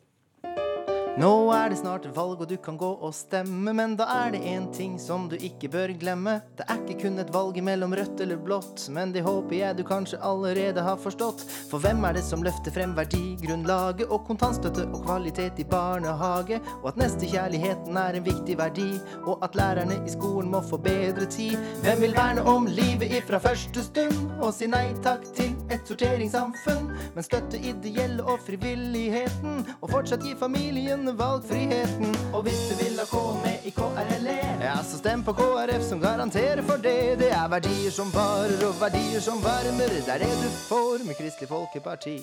Nå 1.18 1.50
er 1.50 1.72
det 1.72 1.80
snart 1.80 2.04
valg, 2.14 2.44
og 2.44 2.46
du 2.46 2.60
kan 2.62 2.76
gå 2.78 2.88
og 3.02 3.10
stemme, 3.18 3.72
men 3.74 3.96
da 3.98 4.06
er 4.20 4.36
det 4.36 4.42
én 4.46 4.68
ting 4.70 5.00
som 5.02 5.24
du 5.26 5.34
ikke 5.34 5.66
bør 5.74 5.90
glemme. 5.98 6.36
Det 6.60 6.68
er 6.70 6.84
ikke 6.84 7.08
kun 7.08 7.18
et 7.18 7.32
valg 7.34 7.56
mellom 7.66 7.96
rødt 7.98 8.22
eller 8.22 8.38
blått, 8.38 8.84
men 8.94 9.10
det 9.16 9.24
håper 9.26 9.56
jeg 9.58 9.80
du 9.80 9.82
kanskje 9.88 10.20
allerede 10.22 10.84
har 10.86 11.00
forstått. 11.02 11.42
For 11.72 11.82
hvem 11.82 12.06
er 12.06 12.20
det 12.20 12.24
som 12.28 12.46
løfter 12.46 12.76
frem 12.76 12.94
verdigrunnlaget 13.00 14.14
og 14.14 14.28
kontantstøtte 14.28 14.86
og 14.92 15.08
kvalitet 15.08 15.58
i 15.58 15.66
barnehage, 15.66 16.60
og 16.84 16.92
at 16.92 17.02
nestekjærligheten 17.02 17.98
er 17.98 18.20
en 18.20 18.28
viktig 18.30 18.60
verdi, 18.62 18.88
og 19.26 19.42
at 19.50 19.58
lærerne 19.58 19.98
i 19.98 20.14
skolen 20.14 20.54
må 20.54 20.62
få 20.70 20.78
bedre 20.86 21.26
tid? 21.26 21.58
Hvem 21.82 22.06
vil 22.06 22.16
verne 22.20 22.46
om 22.46 22.70
livet 22.70 23.18
ifra 23.24 23.42
første 23.42 23.88
stund, 23.90 24.22
og 24.38 24.54
si 24.54 24.70
nei 24.70 24.94
takk 25.02 25.26
til 25.34 25.58
et 25.74 25.82
sorteringssamfunn, 25.90 26.94
men 27.18 27.26
støtte 27.26 27.58
ideelle 27.58 28.22
og 28.22 28.38
frivilligheten, 28.46 29.66
og 29.82 29.90
fortsatt 29.98 30.22
gi 30.22 30.38
familien 30.38 31.07
valgfriheten. 31.16 32.18
Og 32.34 32.42
hvis 32.44 32.60
du 32.70 32.76
vil 32.84 33.00
ha 33.00 33.06
K 33.06 33.24
med 33.44 33.70
i 33.70 33.72
KRLE, 33.78 34.38
ja, 34.62 34.76
så 34.84 34.98
stem 34.98 35.24
på 35.24 35.34
KrF 35.38 35.84
som 35.90 36.02
garanterer 36.02 36.62
for 36.62 36.84
det. 36.84 37.20
Det 37.20 37.32
er 37.32 37.48
verdier 37.48 37.92
som 37.92 38.12
varer 38.14 38.68
og 38.68 38.76
verdier 38.82 39.24
som 39.24 39.44
varmer. 39.44 39.96
Det 39.96 40.14
er 40.16 40.26
det 40.26 40.34
du 40.44 40.50
får 40.68 41.08
med 41.08 41.16
Kristelig 41.16 41.50
Folkeparti. 41.50 42.20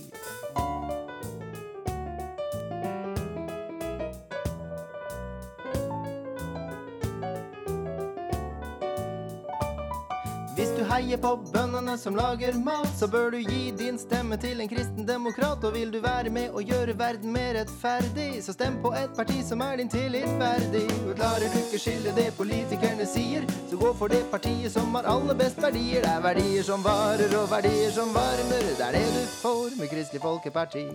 Heier 10.95 11.19
på 11.19 11.31
bøndene 11.53 11.97
som 11.99 12.15
lager 12.17 12.55
mat, 12.63 12.91
så 12.99 13.09
bør 13.11 13.31
du 13.35 13.39
gi 13.43 13.71
din 13.79 13.99
stemme 13.99 14.37
til 14.39 14.61
en 14.63 14.71
kristen 14.71 15.07
demokrat. 15.09 15.65
Og 15.65 15.75
vil 15.75 15.91
du 15.93 16.01
være 16.03 16.31
med 16.31 16.55
og 16.55 16.63
gjøre 16.71 16.95
verden 16.99 17.33
mer 17.35 17.55
rettferdig, 17.59 18.43
så 18.45 18.55
stem 18.55 18.79
på 18.83 18.93
et 18.99 19.15
parti 19.17 19.41
som 19.43 19.63
er 19.65 19.77
din 19.81 19.91
tillit 19.91 20.31
verdig. 20.41 20.87
Og 21.09 21.17
klarer 21.19 21.51
du 21.51 21.59
ikke 21.65 21.83
skille 21.83 22.15
det 22.19 22.31
politikerne 22.39 23.07
sier, 23.11 23.47
så 23.71 23.81
gå 23.81 23.95
for 23.99 24.13
det 24.15 24.23
partiet 24.31 24.73
som 24.73 24.95
har 24.95 25.09
aller 25.17 25.39
best 25.39 25.63
verdier. 25.63 26.05
Det 26.05 26.13
er 26.13 26.23
verdier 26.29 26.69
som 26.71 26.87
varer 26.87 27.39
og 27.41 27.51
verdier 27.51 27.91
som 27.95 28.15
varmer. 28.15 28.71
Det 28.71 28.87
er 28.91 29.01
det 29.01 29.09
du 29.17 29.25
får 29.41 29.81
med 29.81 29.91
Kristelig 29.91 30.23
Folkeparti. 30.23 30.87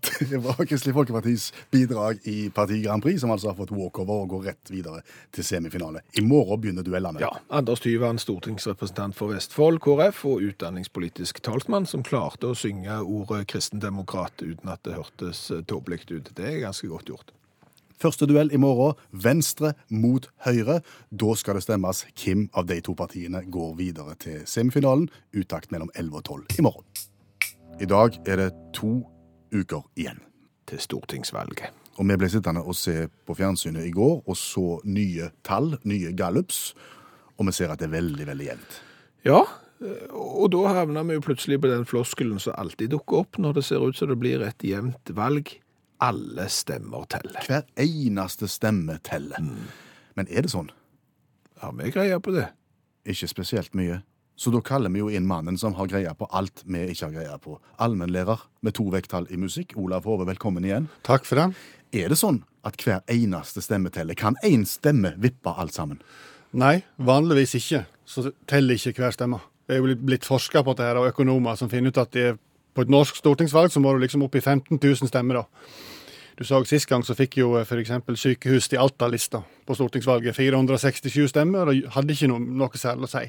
Det 0.30 0.38
var 0.38 0.64
Kristelig 0.66 0.94
Folkepartis 0.94 1.52
bidrag 1.70 2.18
i 2.24 2.50
Parti 2.50 2.82
Grand 2.82 3.02
Prix, 3.02 3.20
som 3.20 3.30
altså 3.30 3.50
har 3.50 3.58
fått 3.58 3.72
walkover 3.74 4.24
og 4.24 4.28
går 4.34 4.44
rett 4.50 4.72
videre 4.72 5.02
til 5.34 5.46
semifinale. 5.46 6.02
I 6.18 6.24
morgen 6.26 6.60
begynner 6.60 6.86
duellene. 6.86 7.22
Ja, 7.22 7.32
Anders 7.48 7.82
Tyvand, 7.84 8.20
stortingsrepresentant 8.22 9.16
for 9.16 9.34
Vestfold 9.34 9.80
KrF 9.84 10.24
og 10.28 10.44
utdanningspolitisk 10.50 11.40
talsmann, 11.46 11.88
som 11.88 12.04
klarte 12.06 12.52
å 12.52 12.58
synge 12.58 13.00
ordet 13.02 13.46
kristendemokrat 13.52 14.44
uten 14.44 14.72
at 14.72 14.84
det 14.86 14.96
hørtes 14.98 15.48
tåpelig 15.68 16.04
ut. 16.10 16.32
Det 16.36 16.46
er 16.50 16.62
ganske 16.66 16.90
godt 16.90 17.12
gjort. 17.12 17.32
Første 17.96 18.26
duell 18.28 18.50
i 18.52 18.60
morgen, 18.60 18.98
Venstre 19.10 19.72
mot 19.88 20.28
Høyre. 20.44 20.82
Da 21.08 21.36
skal 21.38 21.56
det 21.56 21.64
stemmes 21.64 22.04
hvem 22.12 22.44
av 22.52 22.68
de 22.68 22.76
to 22.84 22.92
partiene 22.98 23.40
går 23.48 23.76
videre 23.78 24.16
til 24.20 24.42
semifinalen. 24.48 25.08
Uttakt 25.32 25.72
mellom 25.72 25.88
11 25.94 26.20
og 26.20 26.24
12 26.24 26.58
i 26.60 26.66
morgen. 26.66 26.84
I 27.80 27.88
dag 27.88 28.20
er 28.28 28.40
det 28.40 28.50
to 28.76 29.00
uker 29.56 29.84
igjen. 29.98 30.22
Til 30.66 30.80
stortingsvalget. 30.82 31.70
Og 31.96 32.08
vi 32.08 32.16
ble 32.18 32.28
sittende 32.28 32.64
og 32.66 32.74
se 32.76 33.06
på 33.26 33.36
fjernsynet 33.38 33.86
i 33.86 33.92
går 33.94 34.18
og 34.26 34.36
så 34.36 34.80
nye 34.84 35.30
tall, 35.46 35.76
nye 35.88 36.10
gallups, 36.16 36.74
og 37.36 37.46
vi 37.48 37.54
ser 37.54 37.70
at 37.72 37.80
det 37.80 37.86
er 37.86 37.94
veldig, 37.94 38.26
veldig 38.26 38.48
jevnt. 38.48 38.80
Ja, 39.26 39.44
og 40.16 40.50
da 40.54 40.72
havner 40.72 41.04
vi 41.04 41.18
jo 41.18 41.24
plutselig 41.24 41.60
på 41.60 41.70
den 41.70 41.84
floskelen 41.88 42.40
som 42.40 42.56
alltid 42.56 42.94
dukker 42.94 43.24
opp 43.24 43.38
når 43.40 43.58
det 43.58 43.64
ser 43.68 43.84
ut 43.84 43.98
som 43.98 44.08
det 44.10 44.18
blir 44.20 44.44
et 44.44 44.64
jevnt 44.64 45.12
valg. 45.16 45.52
Alle 46.04 46.48
stemmer 46.52 47.06
teller. 47.12 47.40
Hver 47.46 47.64
eneste 47.80 48.48
stemme 48.52 48.98
teller. 49.04 49.40
Men 50.16 50.28
er 50.28 50.44
det 50.44 50.52
sånn? 50.52 50.70
Har 51.60 51.72
vi 51.76 51.92
greie 51.92 52.18
på 52.20 52.34
det? 52.34 52.50
Ikke 53.08 53.28
spesielt 53.30 53.76
mye. 53.76 54.02
Så 54.36 54.52
da 54.52 54.60
kaller 54.60 54.92
vi 54.92 55.00
jo 55.00 55.08
inn 55.08 55.24
mannen 55.28 55.56
som 55.56 55.74
har 55.78 55.88
greie 55.88 56.12
på 56.14 56.28
alt 56.36 56.60
vi 56.68 56.82
ikke 56.92 57.08
har 57.08 57.14
greie 57.14 57.38
på. 57.40 57.56
Allmennlærer 57.80 58.42
med 58.66 58.76
to 58.76 58.84
vekttall 58.92 59.28
i 59.32 59.38
musikk. 59.40 59.72
Olav 59.80 60.04
Hove, 60.04 60.26
velkommen 60.28 60.64
igjen. 60.66 60.90
Takk 61.08 61.24
for 61.24 61.40
det. 61.40 61.46
Er 61.96 62.12
det 62.12 62.20
sånn 62.20 62.42
at 62.66 62.76
hver 62.84 63.00
eneste 63.12 63.64
stemme 63.64 63.92
teller? 63.94 64.18
Kan 64.18 64.36
én 64.44 64.66
stemme 64.68 65.14
vippe 65.22 65.54
alt 65.56 65.72
sammen? 65.76 66.02
Nei, 66.56 66.82
vanligvis 67.00 67.56
ikke. 67.56 67.86
Så 68.04 68.28
teller 68.48 68.76
ikke 68.76 69.06
hver 69.06 69.16
stemme. 69.16 69.40
Det 69.66 69.78
er 69.78 69.80
jo 69.80 69.96
blitt 69.98 70.28
forska 70.28 70.62
på 70.62 70.76
dette 70.76 70.92
og 70.92 71.06
av 71.06 71.14
økonomer 71.14 71.56
som 71.58 71.72
finner 71.72 71.94
ut 71.94 72.04
at 72.04 72.12
det 72.14 72.34
på 72.76 72.84
et 72.84 72.92
norsk 72.92 73.16
stortingsvalg 73.16 73.72
så 73.72 73.80
må 73.80 73.94
du 73.94 74.02
liksom 74.02 74.26
opp 74.26 74.36
i 74.36 74.44
15 74.44 74.76
000 74.76 75.08
stemmer. 75.08 75.40
da. 75.40 75.95
Du 76.36 76.44
så 76.44 76.58
Sist 76.68 76.88
gang 76.88 77.04
så 77.04 77.14
fikk 77.16 77.38
jo 77.40 77.54
f.eks. 77.62 77.92
sykehus 78.20 78.68
til 78.68 78.80
Alta-lista 78.82 79.40
på 79.66 79.74
stortingsvalget 79.74 80.36
467 80.36 81.30
stemmer, 81.32 81.70
og 81.70 81.92
hadde 81.94 82.12
ikke 82.12 82.28
noe, 82.28 82.42
noe 82.60 82.76
særlig 82.76 83.08
å 83.08 83.12
si. 83.14 83.22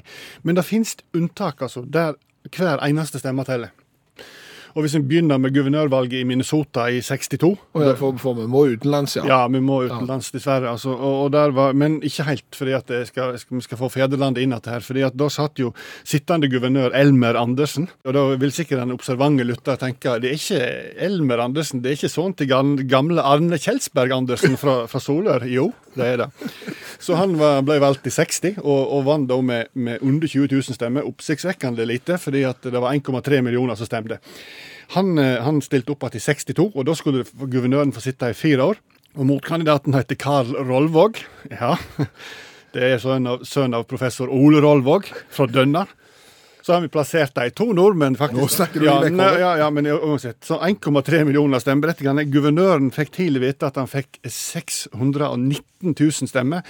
Men 0.44 0.58
det 0.58 0.66
finnes 0.68 0.92
unntak, 1.16 1.62
altså, 1.64 1.86
der 1.88 2.18
hver 2.52 2.82
eneste 2.84 3.20
stemme 3.22 3.46
teller. 3.48 3.72
Og 4.78 4.84
hvis 4.84 4.94
vi 4.94 5.00
begynner 5.10 5.40
med 5.42 5.50
guvernørvalget 5.56 6.20
i 6.20 6.26
Minnesota 6.28 6.84
i 6.94 7.00
62 7.02 7.48
Og 7.74 7.82
ja, 7.82 7.94
for, 7.98 8.14
for 8.22 8.36
vi 8.38 8.44
må 8.46 8.60
utenlands, 8.76 9.16
ja. 9.18 9.24
Ja, 9.26 9.38
vi 9.50 9.58
må 9.58 9.80
utenlands, 9.88 10.28
dessverre. 10.30 10.70
Altså, 10.70 10.92
og, 10.94 11.24
og 11.24 11.54
var, 11.56 11.74
men 11.74 11.96
ikke 12.06 12.28
helt, 12.28 12.46
fordi 12.54 12.76
at 12.78 12.92
vi 12.92 13.00
skal, 13.08 13.34
skal, 13.42 13.80
få 13.80 13.88
fedrelandet 13.90 14.44
inn 14.44 14.54
igjen 14.54 14.70
her. 14.70 14.84
fordi 14.86 15.02
at 15.08 15.16
Da 15.18 15.26
satt 15.34 15.58
jo 15.58 15.72
sittende 16.06 16.46
guvernør 16.52 16.94
Elmer 16.94 17.34
Andersen. 17.40 17.88
og 18.06 18.14
Da 18.14 18.22
vil 18.38 18.54
sikkert 18.54 18.84
den 18.84 18.94
observante 18.94 19.48
lytter 19.48 19.80
tenke 19.82 20.14
det 20.22 20.30
er 20.30 20.38
ikke 20.38 20.62
Elmer 21.08 21.42
Andersen, 21.42 21.82
det 21.82 21.90
er 21.90 21.98
ikke 21.98 22.14
sånn 22.14 22.38
til 22.38 22.46
gamle 22.86 23.26
Arne 23.26 23.58
Kjelsberg 23.58 24.14
Andersen 24.14 24.54
fra, 24.62 24.84
fra 24.86 25.02
Solør. 25.02 25.48
Jo, 25.50 25.72
det 25.98 26.06
er 26.06 26.22
det. 26.22 26.30
Så 27.02 27.18
han 27.18 27.34
var, 27.40 27.64
ble 27.66 27.80
valgt 27.82 28.06
i 28.06 28.14
60, 28.14 28.62
og, 28.62 28.80
og 28.94 29.04
vant 29.10 29.26
da 29.26 29.42
med, 29.42 29.74
med, 29.74 29.98
under 30.06 30.30
20 30.30 30.54
000 30.54 30.78
stemmer. 30.78 31.06
Oppsiktsvekkende 31.10 31.86
lite, 31.88 32.22
fordi 32.22 32.46
at 32.46 32.62
det 32.62 32.78
var 32.78 32.94
1,3 32.94 33.42
millioner 33.42 33.78
som 33.78 33.90
stemte. 33.90 34.22
Han, 34.96 35.18
eh, 35.20 35.36
han 35.44 35.60
stilte 35.64 35.92
opp 35.92 36.06
igjen 36.08 36.16
i 36.16 36.24
62, 36.24 36.70
og 36.74 36.86
da 36.88 36.94
skulle 36.96 37.26
guvernøren 37.38 37.92
få 37.92 38.02
sitte 38.04 38.30
i 38.32 38.36
fire 38.36 38.70
år. 38.72 38.80
Og 39.18 39.26
motkandidaten 39.28 39.96
heter 39.96 40.16
Karl 40.20 40.54
Rollvåg. 40.68 41.20
Ja, 41.52 41.76
det 42.74 42.84
er 42.92 43.02
sønn 43.02 43.28
av, 43.28 43.44
sønn 43.48 43.76
av 43.76 43.88
professor 43.90 44.32
Ole 44.32 44.62
Rollvåg 44.64 45.10
fra 45.34 45.48
Dønna. 45.50 45.86
Så 46.62 46.74
har 46.74 46.82
vi 46.84 46.90
plassert 46.92 47.32
de 47.36 47.48
to 47.56 47.70
nordmenn, 47.72 48.16
faktisk. 48.18 48.40
Nå 48.42 48.48
snakker 48.52 48.82
du 48.82 48.86
ja, 48.88 48.98
vekk, 49.00 49.14
ne, 49.16 49.28
ja, 49.40 49.52
ja, 49.62 49.68
men 49.72 49.86
uansett. 49.88 50.42
Så 50.44 50.58
1,3 50.60 51.22
millioner 51.24 51.62
stemmeberettigede. 51.64 52.26
Guvernøren 52.28 52.90
fikk 52.92 53.14
tidlig 53.16 53.40
vite 53.46 53.70
at 53.70 53.80
han 53.80 53.88
fikk 53.88 54.20
619 54.20 55.94
000 55.94 56.28
stemmer 56.28 56.66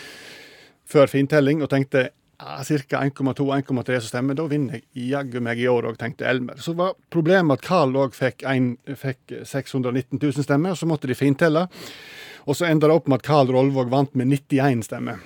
før 0.88 1.10
fintelling, 1.10 1.64
og 1.66 1.72
tenkte 1.72 2.08
ja, 2.38 2.58
ca. 2.64 3.00
1,2-1,3 3.04 4.00
som 4.00 4.08
stemmer. 4.08 4.38
Da 4.38 4.46
vinner 4.50 4.78
jeg 4.78 5.10
jaggu 5.12 5.42
meg 5.42 5.60
i 5.60 5.68
år 5.70 5.90
òg, 5.90 5.98
tenkte 5.98 6.28
Elmer. 6.30 6.60
Så 6.62 6.76
var 6.78 6.94
problemet 7.10 7.58
at 7.58 7.66
Carl 7.66 7.96
òg 7.98 8.14
fikk, 8.16 8.44
fikk 8.98 9.40
619 9.42 10.20
000 10.22 10.46
stemmer, 10.46 10.74
og 10.74 10.78
så 10.78 10.88
måtte 10.88 11.10
de 11.10 11.18
fintelle. 11.18 11.66
Og 12.48 12.56
så 12.56 12.68
enda 12.68 12.88
det 12.88 12.94
opp 12.96 13.10
med 13.10 13.20
at 13.20 13.26
Carl 13.26 13.50
Rollvåg 13.52 13.90
vant 13.92 14.14
med 14.16 14.30
91 14.30 14.86
stemmer. 14.86 15.18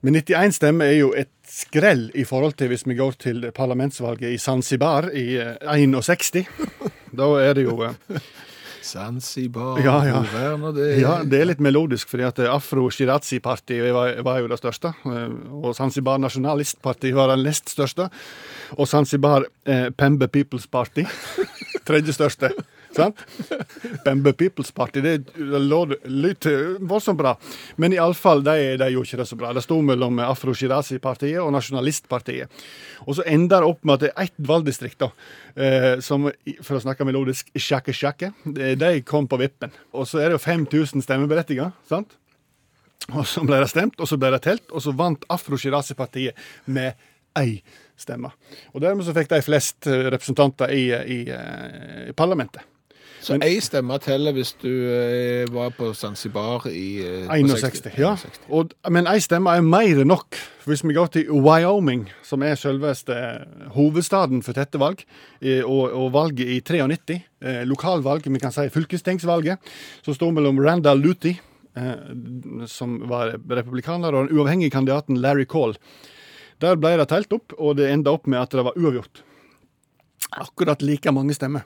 Men 0.00 0.16
91 0.16 0.54
stemmer 0.56 0.88
er 0.88 1.00
jo 1.00 1.10
et 1.16 1.32
skrell 1.48 2.06
i 2.16 2.24
forhold 2.28 2.54
til 2.56 2.70
hvis 2.70 2.86
vi 2.86 2.96
går 2.96 3.18
til 3.20 3.48
parlamentsvalget 3.54 4.32
i 4.32 4.40
Zanzibar 4.40 5.10
i 5.12 5.26
61. 5.36 6.46
Da 7.18 7.28
er 7.42 7.58
det 7.58 7.66
jo 7.66 7.82
Zanzibar, 8.88 9.80
ja, 9.84 9.96
ja. 10.06 10.20
hvor 10.22 10.70
er 10.70 10.76
det? 10.76 10.88
Ja, 11.02 11.18
det 11.24 11.40
er 11.42 11.50
litt 11.50 11.60
melodisk, 11.64 12.08
fordi 12.08 12.24
at 12.28 12.40
Afro 12.48 12.86
Shirazi-partiet 12.94 13.92
var, 13.94 14.14
var, 14.24 14.40
jo 14.40 14.48
det 14.48 14.58
største. 14.60 14.94
Og 15.04 15.74
Zanzibar 15.76 16.20
Nasjonalistparti 16.22 17.12
var 17.16 17.34
den 17.34 17.44
nest 17.48 17.68
største. 17.74 18.08
Og 18.78 18.88
Zanzibar 18.88 19.46
eh, 19.68 19.88
Pembe 19.92 20.30
People's 20.32 20.68
Party, 20.70 21.04
tredje 21.88 22.16
største. 22.16 22.52
Sant? 22.96 23.20
Bamba 24.04 24.32
People's 24.32 24.70
Party. 24.74 25.00
Det 25.04 25.36
lyder 25.36 26.78
voldsomt 26.80 27.18
bra. 27.18 27.34
Men 27.76 27.94
iallfall, 27.96 28.42
de, 28.46 28.76
de 28.80 28.90
gjorde 28.92 29.10
ikke 29.10 29.20
det 29.22 29.28
så 29.30 29.38
bra. 29.40 29.52
Det 29.56 29.64
sto 29.64 29.80
mellom 29.84 30.20
Afro 30.24 30.54
Shirazi-partiet 30.56 31.40
og 31.42 31.52
Nasjonalistpartiet. 31.54 32.62
Og 33.06 33.18
så 33.18 33.26
ender 33.28 33.62
det 33.64 33.72
opp 33.72 33.84
med 33.84 33.98
at 33.98 34.06
det 34.06 34.12
er 34.12 34.28
ett 34.28 34.46
valgdistrikt 34.50 35.02
da, 35.02 35.10
eh, 35.56 35.90
som, 36.04 36.30
for 36.62 36.78
å 36.78 36.84
snakke 36.84 37.06
melodisk, 37.08 37.52
sjakke-sjakke. 37.54 38.32
De 38.80 38.94
kom 39.06 39.28
på 39.30 39.40
vippen. 39.40 39.74
Og 39.92 40.08
så 40.08 40.22
er 40.22 40.30
det 40.30 40.38
jo 40.38 40.46
5000 40.46 41.04
stemmeberettigede. 41.04 41.72
sant? 41.88 42.16
Og 43.14 43.24
så 43.28 43.44
ble 43.46 43.60
det 43.62 43.70
stemt, 43.70 44.00
og 44.00 44.08
så 44.10 44.18
ble 44.20 44.32
det 44.34 44.42
telt, 44.44 44.66
og 44.68 44.82
så 44.84 44.92
vant 44.96 45.22
Afro 45.32 45.56
Shirazi-partiet 45.56 46.36
med 46.66 46.98
ei 47.38 47.60
stemme. 47.98 48.30
Og 48.74 48.82
dermed 48.82 49.06
så 49.06 49.14
fikk 49.16 49.30
de 49.32 49.44
flest 49.44 49.88
representanter 49.88 50.72
i, 50.74 50.84
i, 50.92 51.18
i 52.10 52.16
parlamentet. 52.16 52.66
Så 53.20 53.34
én 53.34 53.60
stemme 53.62 53.98
teller 54.02 54.34
hvis 54.36 54.52
du 54.62 54.70
eh, 54.70 55.48
var 55.50 55.72
på 55.74 55.90
Zanzibar 55.94 56.68
i 56.70 57.00
eh, 57.02 57.26
61. 57.26 57.90
Ja. 57.98 58.14
Og, 58.48 58.72
men 58.90 59.08
én 59.10 59.22
stemme 59.22 59.56
er 59.56 59.64
mer 59.66 60.02
enn 60.04 60.10
nok. 60.12 60.38
Hvis 60.68 60.84
vi 60.84 60.94
går 60.94 61.10
til 61.14 61.30
Wyoming, 61.32 62.06
som 62.22 62.44
er 62.44 62.58
selveste 62.60 63.16
hovedstaden 63.74 64.42
for 64.46 64.56
tette 64.56 64.80
valg, 64.80 65.02
eh, 65.42 65.64
og, 65.64 65.90
og 65.90 66.12
valget 66.14 66.46
i 66.46 66.60
93, 66.62 67.18
eh, 67.42 67.62
lokalvalget, 67.68 68.30
vi 68.32 68.42
kan 68.42 68.54
si 68.54 68.68
fylkestingsvalget, 68.72 69.58
som 70.06 70.16
står 70.16 70.34
mellom 70.36 70.60
Randall 70.62 71.02
Luthi, 71.02 71.34
eh, 71.76 71.94
som 72.70 73.00
var 73.10 73.34
republikaner, 73.50 74.14
og 74.14 74.28
den 74.28 74.38
uavhengige 74.38 74.76
kandidaten 74.76 75.18
Larry 75.22 75.48
Call. 75.48 75.74
Der 76.62 76.78
ble 76.78 76.96
det 76.98 77.08
telt 77.10 77.32
opp, 77.34 77.54
og 77.58 77.78
det 77.78 77.90
enda 77.90 78.14
opp 78.14 78.26
med 78.30 78.42
at 78.42 78.54
det 78.54 78.66
var 78.66 78.78
uavgjort. 78.78 79.24
Akkurat 80.36 80.82
like 80.82 81.12
mange 81.14 81.34
stemmer. 81.36 81.64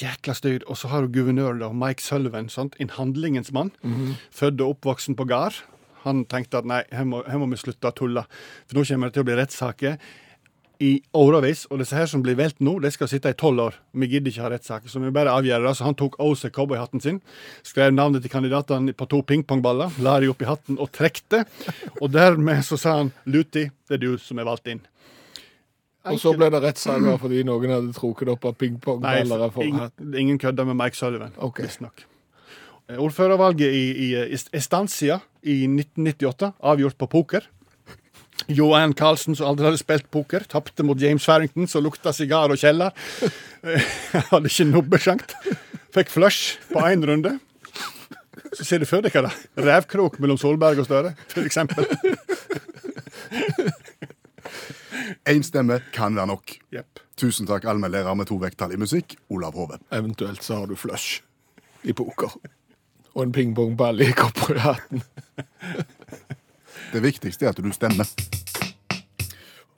Jækla 0.00 0.34
styr. 0.34 0.64
Og 0.66 0.78
så 0.80 0.88
har 0.88 1.04
du 1.04 1.12
guvernøren, 1.12 1.60
da, 1.60 1.72
Mike 1.72 2.02
Sullivan, 2.02 2.48
sant? 2.48 2.76
en 2.80 2.90
handlingens 2.90 3.52
mann. 3.52 3.70
Mm 3.82 3.92
-hmm. 3.92 4.14
Født 4.30 4.60
og 4.60 4.68
oppvoksen 4.68 5.16
på 5.16 5.24
gard. 5.24 5.54
Han 6.02 6.24
tenkte 6.24 6.58
at 6.58 6.64
nei, 6.64 6.82
her 6.92 7.04
må, 7.04 7.22
her 7.28 7.38
må 7.38 7.46
vi 7.46 7.56
slutte 7.56 7.88
å 7.88 7.94
tulle, 7.94 8.24
for 8.66 8.78
nå 8.78 8.84
kommer 8.84 9.06
det 9.06 9.14
til 9.14 9.20
å 9.22 9.24
bli 9.24 9.38
rettssaker 9.38 9.96
i 10.82 11.02
årevis. 11.14 11.66
Og 11.70 11.78
disse 11.78 11.96
her 11.96 12.06
som 12.10 12.22
blir 12.24 12.36
velt 12.38 12.58
nå, 12.60 12.78
de 12.82 12.90
skal 12.90 13.10
sitte 13.10 13.30
i 13.30 13.38
tolv 13.38 13.60
år. 13.68 13.78
Vi 13.94 14.08
gidder 14.10 14.32
ikke 14.32 14.42
ha 14.42 14.50
rettssaker, 14.50 14.90
så 14.90 15.02
vi 15.02 15.12
bare 15.14 15.30
avgjør 15.30 15.66
det. 15.68 15.74
Så 15.78 15.86
han 15.86 15.98
tok 15.98 16.18
av 16.22 16.34
seg 16.40 16.54
cowboyhatten 16.56 17.00
sin, 17.00 17.20
skrev 17.62 17.94
navnet 17.94 18.24
til 18.24 18.32
kandidatene 18.32 18.94
på 18.96 19.08
to 19.10 19.22
pingpongballer, 19.22 19.94
la 20.02 20.18
de 20.20 20.30
opp 20.32 20.42
i 20.42 20.48
hatten 20.48 20.80
og 20.82 20.90
trekte. 20.94 21.44
Og 22.00 22.10
dermed 22.10 22.64
så 22.66 22.80
sa 22.80 22.98
han 23.02 23.12
Luti, 23.26 23.68
det 23.88 24.00
er 24.00 24.02
du 24.02 24.16
som 24.18 24.42
er 24.42 24.48
valgt 24.48 24.72
inn. 24.72 24.82
Og 26.10 26.18
så 26.18 26.32
ble 26.34 26.48
det 26.50 26.62
rettssaker 26.64 27.18
fordi 27.22 27.42
noen 27.46 27.70
hadde 27.76 27.92
trukket 27.94 28.32
opp 28.32 28.48
av 28.50 28.56
pingpongballer. 28.58 29.44
Ingen, 29.62 29.92
ingen 30.18 30.40
kødder 30.42 30.66
med 30.66 30.78
Mike 30.80 30.98
Sullivan, 30.98 31.34
okay. 31.38 31.68
visstnok. 31.68 32.06
Ordførervalget 32.98 33.72
i, 33.72 33.84
i 34.08 34.38
Estancia 34.58 35.20
i 35.42 35.62
1998 35.68 36.52
avgjort 36.72 36.98
på 36.98 37.08
poker. 37.12 37.46
Johan 38.50 38.94
Carlsen, 38.98 39.36
som 39.38 39.52
aldri 39.52 39.68
hadde 39.68 39.80
spilt 39.80 40.08
poker, 40.12 40.42
tapte 40.50 40.82
mot 40.86 40.98
James 40.98 41.24
Farrington, 41.24 41.68
som 41.70 41.84
lukta 41.84 42.12
sigar 42.16 42.50
og 42.50 42.58
kjeller. 42.58 42.90
hadde 44.32 44.50
ikke 44.50 44.68
nubbesjankt. 44.72 45.36
Fikk 45.94 46.10
flush 46.10 46.58
på 46.72 46.82
én 46.88 47.06
runde. 47.06 47.36
Så 48.52 48.66
ser 48.66 48.82
du 48.82 48.88
for 48.88 49.04
deg 49.04 49.14
hva 49.14 49.28
det 49.28 49.64
Revkrok 49.64 50.18
mellom 50.20 50.40
Solberg 50.40 50.82
og 50.82 50.88
Støre, 50.88 51.14
for 51.30 51.46
eksempel. 51.46 51.86
Én 55.28 55.42
stemme 55.42 55.80
kan 55.94 56.16
være 56.16 56.26
nok. 56.26 56.56
Yep. 56.74 57.00
Tusen 57.16 57.46
takk, 57.46 57.64
allmennlærer 57.70 58.14
med 58.18 58.26
to 58.26 58.40
vekttall 58.42 58.72
i 58.74 58.78
musikk, 58.80 59.14
Olav 59.30 59.54
Hove. 59.54 59.78
Eventuelt 59.94 60.42
så 60.42 60.56
har 60.58 60.66
du 60.66 60.74
flush 60.76 61.22
i 61.86 61.92
poker. 61.92 62.34
Og 63.14 63.22
en 63.22 63.32
pingpongball 63.32 64.02
i 64.02 64.10
kopperhatten. 64.16 65.02
Det 66.92 67.02
viktigste 67.04 67.46
er 67.46 67.52
at 67.52 67.62
du 67.62 67.70
stemmer. 67.72 68.08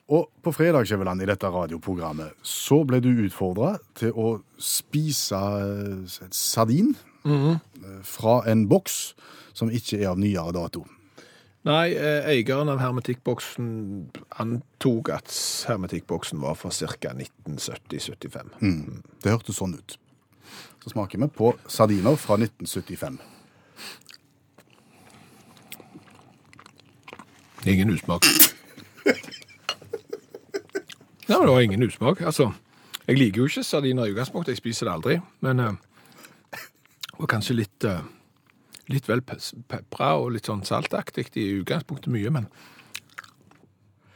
Og 0.09 0.29
på 0.41 0.53
fredag 0.53 0.87
Kjeveland, 0.89 1.21
i 1.21 1.29
dette 1.29 1.49
radioprogrammet 1.49 2.33
så 2.45 2.81
ble 2.85 2.99
du 3.01 3.11
utfordra 3.25 3.75
til 3.97 4.13
å 4.17 4.39
spise 4.57 5.37
eh, 5.37 6.27
sardin 6.31 6.95
mm 7.23 7.37
-hmm. 7.37 7.57
fra 8.03 8.41
en 8.51 8.67
boks 8.69 9.15
som 9.53 9.71
ikke 9.71 10.01
er 10.01 10.09
av 10.09 10.19
nyere 10.19 10.51
dato. 10.51 10.85
Nei, 11.65 11.95
eh, 11.97 12.27
eieren 12.29 12.69
av 12.69 12.77
hermetikkboksen 12.77 13.69
antok 14.37 15.09
at 15.15 15.31
hermetikkboksen 15.65 16.41
var 16.43 16.53
fra 16.59 16.69
ca. 16.69 17.13
1970-75. 17.17 18.51
Mm. 18.61 19.01
Det 19.23 19.33
hørtes 19.33 19.57
sånn 19.57 19.73
ut. 19.73 19.97
Så 20.83 20.93
smaker 20.93 21.23
vi 21.23 21.27
på 21.33 21.55
sardiner 21.65 22.19
fra 22.21 22.37
1975. 22.37 23.17
Ingen 27.65 27.89
usmak. 27.95 28.27
Nei, 31.25 31.39
det 31.41 31.49
var 31.49 31.61
ingen 31.61 31.83
usmak. 31.83 32.21
Altså, 32.21 32.51
jeg 33.07 33.17
liker 33.17 33.41
jo 33.41 33.49
ikke 33.49 33.63
sardiner 33.65 34.05
i 34.05 34.13
utgangspunktet, 34.13 34.53
jeg 34.53 34.61
spiser 34.61 34.85
det 34.85 34.93
aldri. 34.93 35.17
Men 35.41 35.63
eh, 35.63 35.73
det 36.53 37.17
var 37.17 37.31
kanskje 37.33 37.57
litt, 37.57 37.89
eh, 37.89 38.05
litt 38.91 39.09
vel 39.09 39.23
pepra 39.25 40.15
og 40.21 40.33
litt 40.35 40.49
sånn 40.49 40.65
saltaktig 40.67 41.31
i 41.41 41.51
utgangspunktet 41.59 42.11
mye, 42.13 42.33
men 42.33 42.49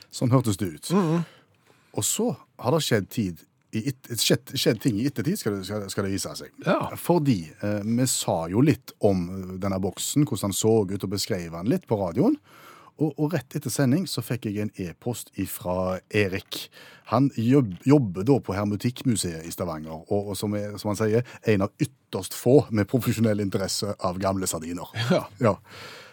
Sånn 0.09 0.31
hørtes 0.33 0.57
det 0.57 0.71
ut. 0.73 0.87
Og 0.89 2.05
så 2.05 2.31
har 2.63 2.73
det 2.73 2.81
skjedd, 2.85 3.09
tid 3.13 3.43
i 3.77 3.83
et, 3.91 4.07
skjedd, 4.17 4.55
skjedd 4.57 4.79
ting 4.81 4.97
i 4.97 5.05
ettertid, 5.09 5.37
skal 5.37 5.59
det, 5.59 5.67
skal, 5.67 5.85
skal 5.93 6.07
det 6.07 6.13
vise 6.15 6.31
seg. 6.39 6.53
Ja. 6.65 6.79
Fordi 6.97 7.37
eh, 7.53 7.83
vi 7.85 8.07
sa 8.09 8.39
jo 8.49 8.63
litt 8.65 8.95
om 9.05 9.27
eh, 9.29 9.51
denne 9.61 9.77
boksen, 9.81 10.25
hvordan 10.25 10.49
han 10.49 10.57
så 10.57 10.73
ut, 10.89 11.05
og 11.05 11.13
beskrev 11.13 11.53
den 11.53 11.69
litt 11.69 11.85
på 11.89 11.99
radioen. 11.99 12.39
Og, 12.99 13.13
og 13.15 13.31
rett 13.33 13.55
etter 13.55 13.71
sending 13.71 14.03
så 14.11 14.19
fikk 14.25 14.45
jeg 14.49 14.57
en 14.65 14.71
e-post 14.75 15.29
fra 15.47 15.99
Erik. 16.11 16.65
Han 17.13 17.29
jobb, 17.39 17.77
jobber 17.87 18.25
da 18.27 18.35
på 18.43 18.53
Hermetikkmuseet 18.57 19.45
i 19.47 19.51
Stavanger, 19.55 20.01
og, 20.11 20.33
og 20.33 20.35
som, 20.37 20.53
er, 20.59 20.75
som 20.77 20.91
han 20.91 20.99
sier, 20.99 21.23
en 21.47 21.63
av 21.65 21.71
ytterst 21.81 22.35
få 22.35 22.65
med 22.75 22.89
profesjonell 22.91 23.39
interesse 23.39 23.95
av 24.03 24.19
gamle 24.21 24.47
sardiner. 24.51 24.91
Ja. 25.09 25.23
Ja. 25.39 25.55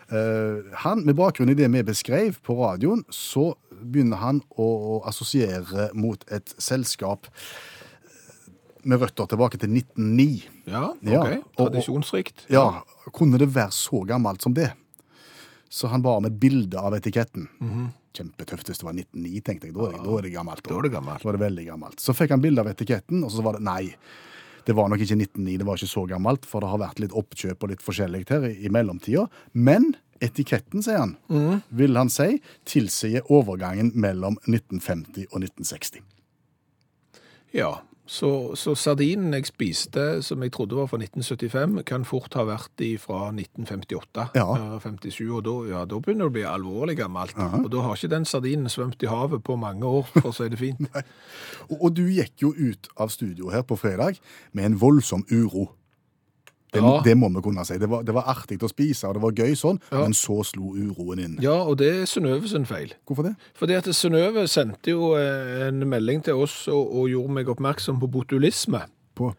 Uh, 0.07 0.63
han, 0.85 1.01
Med 1.03 1.17
bakgrunn 1.19 1.51
i 1.51 1.57
det 1.59 1.67
vi 1.75 1.83
beskrev 1.83 2.37
på 2.47 2.55
radioen, 2.61 3.03
så 3.11 3.57
begynner 3.83 4.21
han 4.23 4.39
å, 4.55 4.67
å 4.95 5.01
assosiere 5.11 5.89
mot 5.99 6.23
et 6.33 6.55
selskap 6.63 7.27
eh, 7.27 8.47
med 8.87 9.03
røtter 9.03 9.27
tilbake 9.35 9.59
til 9.59 9.75
1909. 9.75 10.45
ja, 10.71 10.85
OK. 10.95 11.11
Ja, 11.11 11.25
og- 11.27 11.35
og- 11.43 11.57
Tradisjonsrikt. 11.65 12.47
Ja, 12.55 12.69
Kunne 13.13 13.39
det 13.43 13.51
være 13.55 13.75
så 13.75 14.05
gammelt 14.07 14.43
som 14.47 14.55
det? 14.55 14.71
Så 15.69 15.91
han 15.91 16.03
ba 16.03 16.17
om 16.21 16.27
et 16.29 16.37
bilde 16.41 16.79
av 16.79 16.95
etiketten. 16.97 17.49
Kjempetøft 18.17 18.71
hvis 18.71 18.81
det 18.81 18.87
var 18.87 18.95
1909, 18.97 19.43
tenkte 19.45 19.69
jeg. 19.69 19.75
Da 19.77 19.89
er 19.89 19.97
det, 19.97 20.05
da 20.07 20.15
er 20.19 20.25
det 20.27 20.33
gammelt. 20.33 20.65
Da 20.65 20.79
er 20.79 20.87
det 20.87 20.93
gammelt. 20.95 21.23
Da 21.23 21.29
er 21.29 21.37
det 21.37 21.43
veldig 21.43 21.67
gammelt. 21.67 22.01
Så 22.01 22.15
fikk 22.17 22.33
han 22.33 22.45
bilde 22.45 22.63
av 22.63 22.71
etiketten, 22.71 23.25
og 23.27 23.35
så 23.35 23.45
var 23.45 23.59
det 23.59 23.67
nei. 23.67 23.83
Det 24.67 24.75
var 24.75 24.89
nok 24.91 25.03
ikke 25.05 25.19
1909, 25.21 25.59
det 25.61 25.67
var 25.69 25.79
ikke 25.79 25.93
så 25.93 26.03
gammelt, 26.11 26.47
for 26.49 26.65
det 26.65 26.71
har 26.73 26.81
vært 26.83 26.99
litt 27.03 27.13
oppkjøp 27.15 27.63
og 27.63 27.71
litt 27.71 27.85
forskjellig 27.87 28.25
her 28.31 28.49
i, 28.49 28.55
i 28.67 28.73
mellomtida. 28.75 29.29
Men 29.53 29.93
etiketten, 30.25 30.83
sier 30.83 31.03
han, 31.05 31.13
vil 31.69 31.95
han 31.99 32.11
si, 32.11 32.41
tilsier 32.67 33.27
overgangen 33.31 33.93
mellom 33.95 34.41
1950 34.49 35.29
og 35.31 35.45
1960. 35.45 36.01
Ja, 37.55 37.77
så, 38.07 38.31
så 38.55 38.75
sardinen 38.79 39.35
jeg 39.35 39.47
spiste, 39.49 40.05
som 40.23 40.43
jeg 40.45 40.53
trodde 40.55 40.77
var 40.79 40.87
fra 40.87 40.99
1975, 41.03 41.81
kan 41.89 42.05
fort 42.07 42.35
ha 42.39 42.45
vært 42.47 42.83
i 42.87 42.93
fra 43.03 43.33
1958, 43.35 44.29
Ja. 44.39 44.47
eh, 44.55 44.77
57, 44.83 45.31
og 45.35 45.43
da, 45.47 45.55
ja, 45.73 45.85
da 45.91 45.99
begynner 45.99 46.27
det 46.29 46.31
å 46.31 46.37
bli 46.37 46.45
alvorlig 46.47 46.97
gammelt. 47.01 47.35
Og 47.37 47.71
da 47.75 47.83
har 47.83 47.97
ikke 47.99 48.13
den 48.15 48.25
sardinen 48.29 48.69
svømt 48.73 49.03
i 49.03 49.11
havet 49.11 49.43
på 49.47 49.57
mange 49.59 49.85
år, 49.87 50.07
for 50.15 50.31
å 50.31 50.35
si 50.37 50.49
det 50.53 50.59
fint. 50.63 50.87
Og, 51.71 51.81
og 51.83 51.95
du 51.99 52.05
gikk 52.07 52.43
jo 52.45 52.53
ut 52.55 52.87
av 53.03 53.11
studio 53.11 53.51
her 53.51 53.63
på 53.67 53.75
fredag 53.81 54.21
med 54.55 54.65
en 54.71 54.77
voldsom 54.79 55.25
uro. 55.35 55.67
Det, 56.77 56.83
Ja. 56.85 57.01
det 57.05 57.15
må 57.19 57.31
vi 57.35 57.43
kunne 57.45 57.65
si. 57.67 57.79
Det 57.81 57.89
var, 57.91 58.03
det 58.07 58.15
var 58.15 58.29
artig 58.31 58.59
å 58.63 58.69
spise, 58.71 59.09
og 59.09 59.17
det 59.17 59.23
var 59.25 59.33
gøy 59.33 59.57
sånn, 59.57 59.81
Ja. 59.91 60.03
men 60.05 60.13
så 60.17 60.43
slo 60.45 60.75
uroen 60.77 61.23
inn. 61.25 61.39
Ja, 61.43 61.57
og 61.65 61.79
det 61.81 61.89
er 61.95 62.05
Synnøve 62.11 62.49
sin 62.49 62.67
feil. 62.69 62.93
Hvorfor 63.09 63.23
det? 63.31 63.35
Fordi 63.57 63.79
at 63.81 63.89
Synnøve 63.97 64.47
sendte 64.49 64.93
jo 64.93 65.15
eh, 65.17 65.67
en 65.69 65.81
melding 65.89 66.23
til 66.29 66.35
oss 66.45 66.69
og, 66.69 66.85
og 66.93 67.09
gjorde 67.11 67.33
meg 67.41 67.49
oppmerksom 67.49 67.99
på 68.01 68.11
botulisme. 68.13 68.85
På, 69.17 69.33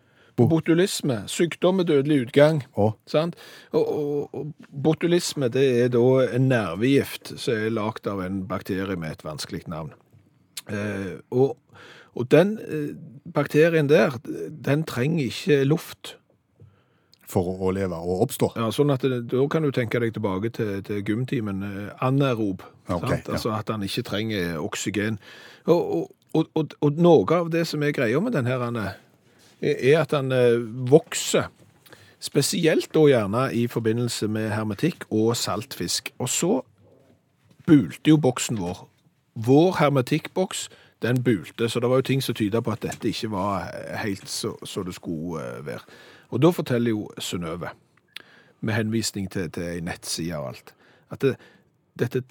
botulisme, 0.49 1.23
sykdom 1.25 1.79
med 1.79 1.87
dødelig 1.89 2.27
utgang. 2.27 2.59
Oh. 2.77 2.91
Sant? 3.09 3.33
Og, 3.73 3.87
og, 3.89 4.35
og 4.37 4.51
botulisme 4.69 5.49
det 5.49 5.63
er 5.85 5.87
da 5.89 6.03
en 6.35 6.45
nervegift 6.51 7.31
som 7.41 7.55
er 7.55 7.71
lagd 7.73 8.05
av 8.05 8.21
en 8.21 8.43
bakterie 8.45 8.95
med 9.01 9.15
et 9.15 9.23
vanskelig 9.25 9.63
navn. 9.71 9.95
Eh, 10.69 11.17
og, 11.31 11.55
og 12.13 12.29
den 12.29 12.57
eh, 12.67 12.91
bakterien 13.33 13.89
der, 13.89 14.19
den 14.67 14.83
trenger 14.85 15.25
ikke 15.31 15.63
luft. 15.65 16.17
For 17.27 17.57
å, 17.59 17.71
leve 17.75 17.97
og 17.97 18.23
oppstå. 18.27 18.51
Ja, 18.55 18.69
sånn 18.71 18.93
at 18.93 19.03
det, 19.03 19.25
Da 19.31 19.43
kan 19.51 19.65
du 19.65 19.71
tenke 19.75 19.99
deg 19.99 20.15
tilbake 20.15 20.51
til, 20.55 20.79
til 20.87 21.03
gymtimen. 21.03 21.63
eh, 21.63 22.05
Anaerob. 22.05 22.63
Ok, 22.87 23.03
sant? 23.07 23.27
ja. 23.27 23.33
Altså 23.33 23.51
at 23.55 23.69
han 23.69 23.83
ikke 23.83 24.05
trenger 24.07 24.57
oksygen. 24.63 25.19
Og, 25.65 26.07
og, 26.33 26.47
og, 26.55 26.73
og, 26.81 27.01
noe 27.03 27.27
av 27.35 27.51
det 27.51 27.65
som 27.67 27.83
er 27.83 27.91
greia 27.95 28.19
med 28.23 28.37
den 28.37 28.47
her, 28.47 28.63
er 29.61 30.01
at 30.01 30.15
han 30.15 30.31
eh, 30.31 30.59
vokser. 30.89 31.51
Spesielt 32.19 32.89
da 32.95 33.03
gjerne 33.05 33.47
i 33.53 33.67
forbindelse 33.69 34.27
med 34.27 34.49
hermetikk 34.55 35.05
og 35.11 35.35
saltfisk. 35.37 36.13
Og 36.17 36.29
så 36.29 36.53
bulte 37.67 38.09
jo 38.09 38.17
boksen 38.17 38.57
vår. 38.61 38.85
Vår 39.35 39.75
hermetikkboks, 39.77 40.69
den 41.01 41.19
bulte, 41.23 41.69
så 41.69 41.79
det 41.79 41.89
var 41.89 41.99
jo 41.99 42.07
ting 42.09 42.23
som 42.23 42.33
tyda 42.35 42.61
på 42.65 42.73
at 42.73 42.81
dette 42.81 43.11
ikke 43.11 43.29
var 43.29 43.67
helt 44.01 44.29
så, 44.29 44.55
så 44.65 44.81
det 44.83 44.95
skulle 44.97 45.43
eh, 45.43 45.65
være. 45.67 45.83
Og 46.29 46.41
da 46.43 46.51
forteller 46.51 46.91
jo 46.93 47.07
Synnøve, 47.19 47.69
med 48.61 48.73
henvisning 48.73 49.31
til, 49.31 49.51
til 49.53 49.63
ei 49.63 49.81
nettside 49.85 50.37
og 50.37 50.47
alt, 50.49 50.73
at 51.13 51.21
det, 51.21 51.35
dette 51.99 52.23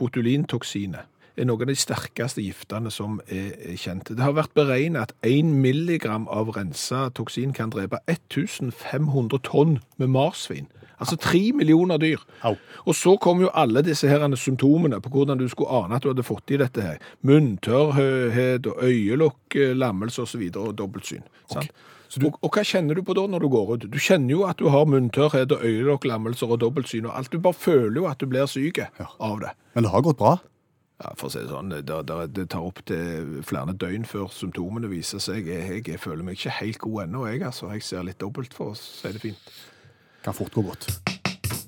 botulintoksinet 0.00 1.06
er 1.40 1.46
noen 1.48 1.64
av 1.64 1.70
de 1.70 1.76
sterkeste 1.78 2.42
giftene 2.44 2.90
som 2.92 3.20
er, 3.28 3.52
er 3.72 3.78
kjent. 3.80 4.12
Det 4.12 4.24
har 4.24 4.34
vært 4.36 4.54
beregnet 4.56 5.10
at 5.10 5.14
1 5.26 5.52
milligram 5.62 6.26
av 6.32 6.52
rensa 6.56 7.08
toksin 7.16 7.54
kan 7.56 7.72
drepe 7.72 8.00
1500 8.10 9.40
tonn 9.46 9.78
med 10.00 10.12
marsvin. 10.16 10.68
Altså 11.00 11.16
tre 11.16 11.40
millioner 11.56 11.96
dyr. 11.96 12.20
Au. 12.44 12.56
Og 12.84 12.94
så 12.94 13.14
kom 13.16 13.40
jo 13.40 13.52
alle 13.56 13.80
disse 13.82 14.08
her 14.08 14.26
symptomene 14.36 15.00
på 15.00 15.08
hvordan 15.14 15.40
du 15.40 15.46
skulle 15.48 15.72
ane 15.72 15.96
at 15.96 16.04
du 16.04 16.10
hadde 16.10 16.26
fått 16.26 16.52
i 16.52 16.58
dette 16.60 16.84
her. 16.84 16.98
Munntørrhet 17.24 18.66
og 18.68 18.84
øyelokk, 18.84 19.56
lammelse 19.80 20.22
osv. 20.26 20.50
og 20.56 20.76
dobbeltsyn. 20.76 21.24
sant? 21.52 21.72
Og, 22.18 22.38
og 22.42 22.50
hva 22.50 22.64
kjenner 22.66 22.98
du 22.98 23.04
på 23.06 23.14
da 23.14 23.26
når 23.30 23.44
du 23.44 23.48
går 23.52 23.74
ut? 23.74 23.88
Du 23.92 23.98
kjenner 24.02 24.34
jo 24.34 24.46
at 24.48 24.58
du 24.58 24.70
har 24.72 24.88
munntørrhet 24.90 25.52
og 25.54 25.64
øyelokk, 25.66 26.08
lammelser 26.10 26.50
og 26.50 26.62
dobbeltsyn 26.64 27.06
og 27.06 27.16
alt. 27.18 27.30
Du 27.30 27.42
bare 27.42 27.54
føler 27.54 28.00
jo 28.02 28.08
at 28.10 28.22
du 28.22 28.26
blir 28.30 28.50
syk 28.50 28.82
av 28.82 29.42
det. 29.44 29.52
Men 29.76 29.86
det 29.86 29.92
har 29.94 30.02
gått 30.06 30.18
bra. 30.18 30.38
Ja, 31.00 31.14
for 31.16 31.30
å 31.30 31.32
si 31.32 31.40
det 31.40 31.48
sånn, 31.48 31.70
det, 31.72 31.84
det, 31.88 32.16
det 32.36 32.48
tar 32.52 32.66
opp 32.66 32.82
til 32.90 33.38
flere 33.48 33.72
døgn 33.72 34.02
før 34.08 34.28
symptomene 34.36 34.90
viser 34.90 35.22
seg. 35.22 35.48
Jeg, 35.48 35.80
jeg 35.88 36.00
føler 36.02 36.26
meg 36.26 36.36
ikke 36.36 36.58
helt 36.58 36.82
god 36.82 37.06
ennå, 37.06 37.24
jeg 37.30 37.46
altså. 37.48 37.70
Jeg 37.72 37.86
ser 37.86 38.04
litt 38.04 38.20
dobbelt, 38.20 38.52
for 38.56 38.74
å 38.74 38.76
si 38.76 39.14
det 39.14 39.22
fint. 39.22 39.54
Kan 40.26 40.36
fort 40.36 40.52
gå 40.52 40.66
godt. 40.66 40.90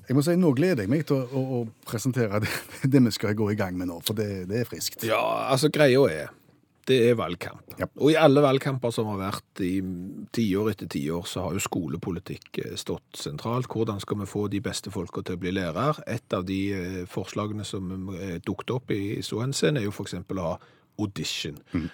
Jeg 0.03 0.17
må 0.17 0.21
si, 0.21 0.35
Nå 0.37 0.51
gleder 0.53 0.83
jeg 0.83 0.91
meg 0.91 1.07
til 1.09 1.23
å, 1.23 1.25
å, 1.25 1.61
å 1.63 1.87
presentere 1.87 2.43
det, 2.43 2.51
det 2.93 3.01
vi 3.07 3.15
skal 3.15 3.33
gå 3.39 3.49
i 3.53 3.57
gang 3.57 3.79
med 3.79 3.89
nå, 3.89 3.97
for 4.05 4.19
det, 4.19 4.45
det 4.51 4.61
er 4.61 4.69
friskt. 4.69 5.01
Ja, 5.07 5.23
altså 5.49 5.71
greia 5.73 6.05
er, 6.11 6.33
det 6.89 6.99
er 7.07 7.17
valgkamp. 7.19 7.75
Ja. 7.79 7.87
Og 8.01 8.11
i 8.11 8.17
alle 8.19 8.43
valgkamper 8.43 8.91
som 8.93 9.07
har 9.13 9.19
vært 9.21 9.63
i 9.63 9.77
tiår 10.35 10.73
etter 10.73 10.89
tiår, 10.91 11.25
så 11.29 11.45
har 11.45 11.55
jo 11.55 11.63
skolepolitikk 11.63 12.61
eh, 12.63 12.75
stått 12.79 13.19
sentralt. 13.19 13.69
Hvordan 13.71 14.01
skal 14.03 14.19
vi 14.21 14.29
få 14.29 14.47
de 14.51 14.61
beste 14.63 14.91
folka 14.93 15.23
til 15.23 15.37
å 15.37 15.43
bli 15.43 15.55
lærer? 15.55 16.03
Et 16.11 16.35
av 16.35 16.45
de 16.47 16.61
eh, 16.75 17.01
forslagene 17.09 17.65
som 17.67 18.11
er 18.17 18.39
dukket 18.43 18.75
opp 18.75 18.95
i 18.95 19.19
så 19.25 19.43
henseende, 19.45 19.83
er 19.83 19.87
jo 19.87 19.95
f.eks. 19.95 20.19
å 20.19 20.47
ha 20.47 20.55
audition. 21.01 21.55
Mm. 21.73 21.87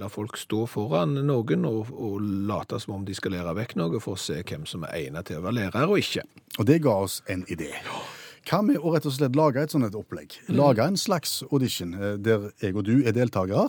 La 0.00 0.08
folk 0.10 0.38
stå 0.40 0.64
foran 0.66 1.20
noen 1.22 1.66
og, 1.68 1.92
og 1.94 2.24
late 2.50 2.80
som 2.82 2.96
om 2.96 3.04
de 3.06 3.14
skal 3.14 3.36
lære 3.36 3.54
vekk 3.60 3.76
noe, 3.78 4.00
for 4.02 4.18
å 4.18 4.20
se 4.20 4.40
hvem 4.42 4.64
som 4.66 4.88
er 4.88 4.96
egnet 5.04 5.30
til 5.30 5.38
å 5.38 5.44
være 5.44 5.60
lærer 5.60 5.92
og 5.92 6.00
ikke. 6.00 6.26
Og 6.58 6.66
det 6.66 6.80
ga 6.82 6.96
oss 7.04 7.20
en 7.30 7.44
idé. 7.52 7.70
Hva 8.48 8.62
med 8.64 8.80
å 8.80 8.94
rett 8.94 9.06
og 9.06 9.12
slett 9.14 9.36
lage 9.36 9.62
et 9.62 9.72
sånt 9.72 9.86
et 9.86 9.96
opplegg? 9.96 10.34
Lage 10.56 10.82
en 10.82 10.96
slags 10.98 11.40
audition 11.50 11.92
eh, 11.94 12.16
der 12.18 12.48
jeg 12.62 12.74
og 12.74 12.86
du 12.88 12.96
er 13.04 13.14
deltakere. 13.14 13.68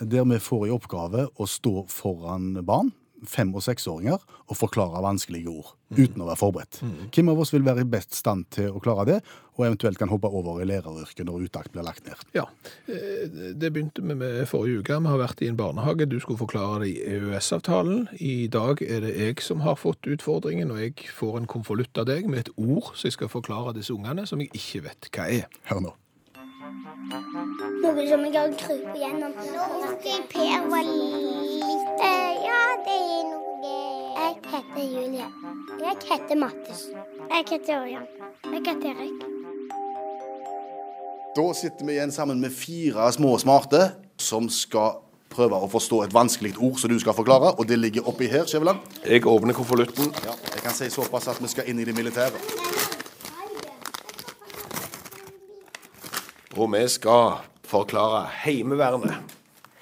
Der 0.00 0.24
vi 0.28 0.38
får 0.42 0.66
i 0.68 0.74
oppgave 0.74 1.28
å 1.36 1.48
stå 1.48 1.86
foran 1.88 2.52
barn, 2.66 2.92
fem- 3.26 3.54
og 3.56 3.62
seksåringer, 3.64 4.20
og 4.46 4.58
forklare 4.58 5.00
vanskelige 5.02 5.48
ord. 5.48 5.72
Uten 5.96 6.20
å 6.20 6.26
være 6.26 6.38
forberedt. 6.40 6.78
Hvem 7.14 7.30
av 7.32 7.40
oss 7.40 7.52
vil 7.54 7.64
være 7.64 7.84
i 7.84 7.88
best 7.88 8.14
stand 8.14 8.44
til 8.54 8.74
å 8.74 8.82
klare 8.82 9.06
det, 9.08 9.16
og 9.56 9.64
eventuelt 9.64 9.98
kan 9.98 10.10
hoppe 10.10 10.28
over 10.28 10.60
i 10.60 10.66
læreryrket 10.68 11.24
når 11.24 11.46
utakt 11.46 11.72
blir 11.72 11.86
lagt 11.86 12.04
ned? 12.06 12.20
Ja, 12.36 12.44
eh, 12.92 13.26
det 13.54 13.72
begynte 13.72 14.02
vi 14.02 14.14
med 14.14 14.46
forrige 14.50 14.82
uke. 14.82 15.00
Vi 15.00 15.12
har 15.14 15.22
vært 15.22 15.42
i 15.42 15.48
en 15.48 15.56
barnehage. 15.56 16.08
Du 16.08 16.18
skulle 16.20 16.42
forklare 16.42 16.82
det 16.84 16.92
i 16.92 17.16
EØS-avtalen. 17.16 18.08
I 18.20 18.48
dag 18.48 18.82
er 18.82 19.00
det 19.06 19.16
jeg 19.16 19.40
som 19.40 19.60
har 19.64 19.78
fått 19.80 20.02
utfordringen, 20.04 20.70
og 20.70 20.82
jeg 20.82 21.08
får 21.08 21.38
en 21.40 21.46
konvolutt 21.46 21.96
av 21.98 22.10
deg 22.10 22.28
med 22.28 22.44
et 22.44 22.52
ord 22.56 22.92
som 22.94 23.08
jeg 23.08 23.16
skal 23.16 23.32
forklare 23.32 23.74
disse 23.78 23.94
ungene, 23.94 24.26
som 24.26 24.42
jeg 24.42 24.52
ikke 24.52 24.84
vet 24.90 25.08
hva 25.14 25.30
er. 25.30 25.48
Hør 25.70 25.86
nå. 25.88 25.94
Noe 26.96 28.04
som 28.08 28.24
jeg 28.24 28.34
har 28.34 28.52
krypet 28.56 28.96
gjennom. 28.98 29.32
Når 29.36 29.96
Per 30.32 30.68
var 30.72 30.86
lite 30.88 32.10
Ja, 32.46 32.62
det 32.86 32.96
er 32.96 33.24
noe 33.28 33.72
Jeg 34.16 34.36
heter 34.50 34.82
Julie. 34.82 35.28
Jeg 35.80 35.96
heter 36.10 36.40
Mattis. 36.40 36.86
Jeg 37.30 37.44
heter 37.50 37.80
Ørjan. 37.82 38.06
Jeg 38.44 38.62
heter 38.66 38.88
Erik. 38.94 39.26
Da 41.36 41.46
sitter 41.52 41.84
vi 41.84 41.92
igjen 41.98 42.12
sammen 42.12 42.40
med 42.40 42.50
fire 42.50 43.10
små 43.12 43.36
smarte 43.38 43.90
som 44.16 44.48
skal 44.48 45.02
prøve 45.36 45.58
å 45.60 45.68
forstå 45.68 46.00
et 46.06 46.14
vanskelig 46.16 46.54
ord 46.56 46.80
som 46.80 46.88
du 46.90 46.96
skal 47.02 47.16
forklare, 47.16 47.52
og 47.58 47.68
det 47.68 47.76
ligger 47.78 48.08
oppi 48.08 48.30
her, 48.32 48.46
Skjæveland. 48.48 48.80
Jeg 49.04 49.26
åpner 49.28 49.52
konvolutten. 49.52 50.14
Ja, 50.24 50.32
jeg 50.54 50.64
kan 50.64 50.72
si 50.72 50.88
såpass 50.90 51.28
at 51.28 51.42
vi 51.42 51.52
skal 51.52 51.68
inn 51.68 51.82
i 51.82 51.84
det 51.84 51.96
militære. 51.98 52.85
Og 56.56 56.72
vi 56.72 56.86
skal 56.88 57.36
forklare 57.68 58.24
Heimevernet. 58.44 59.34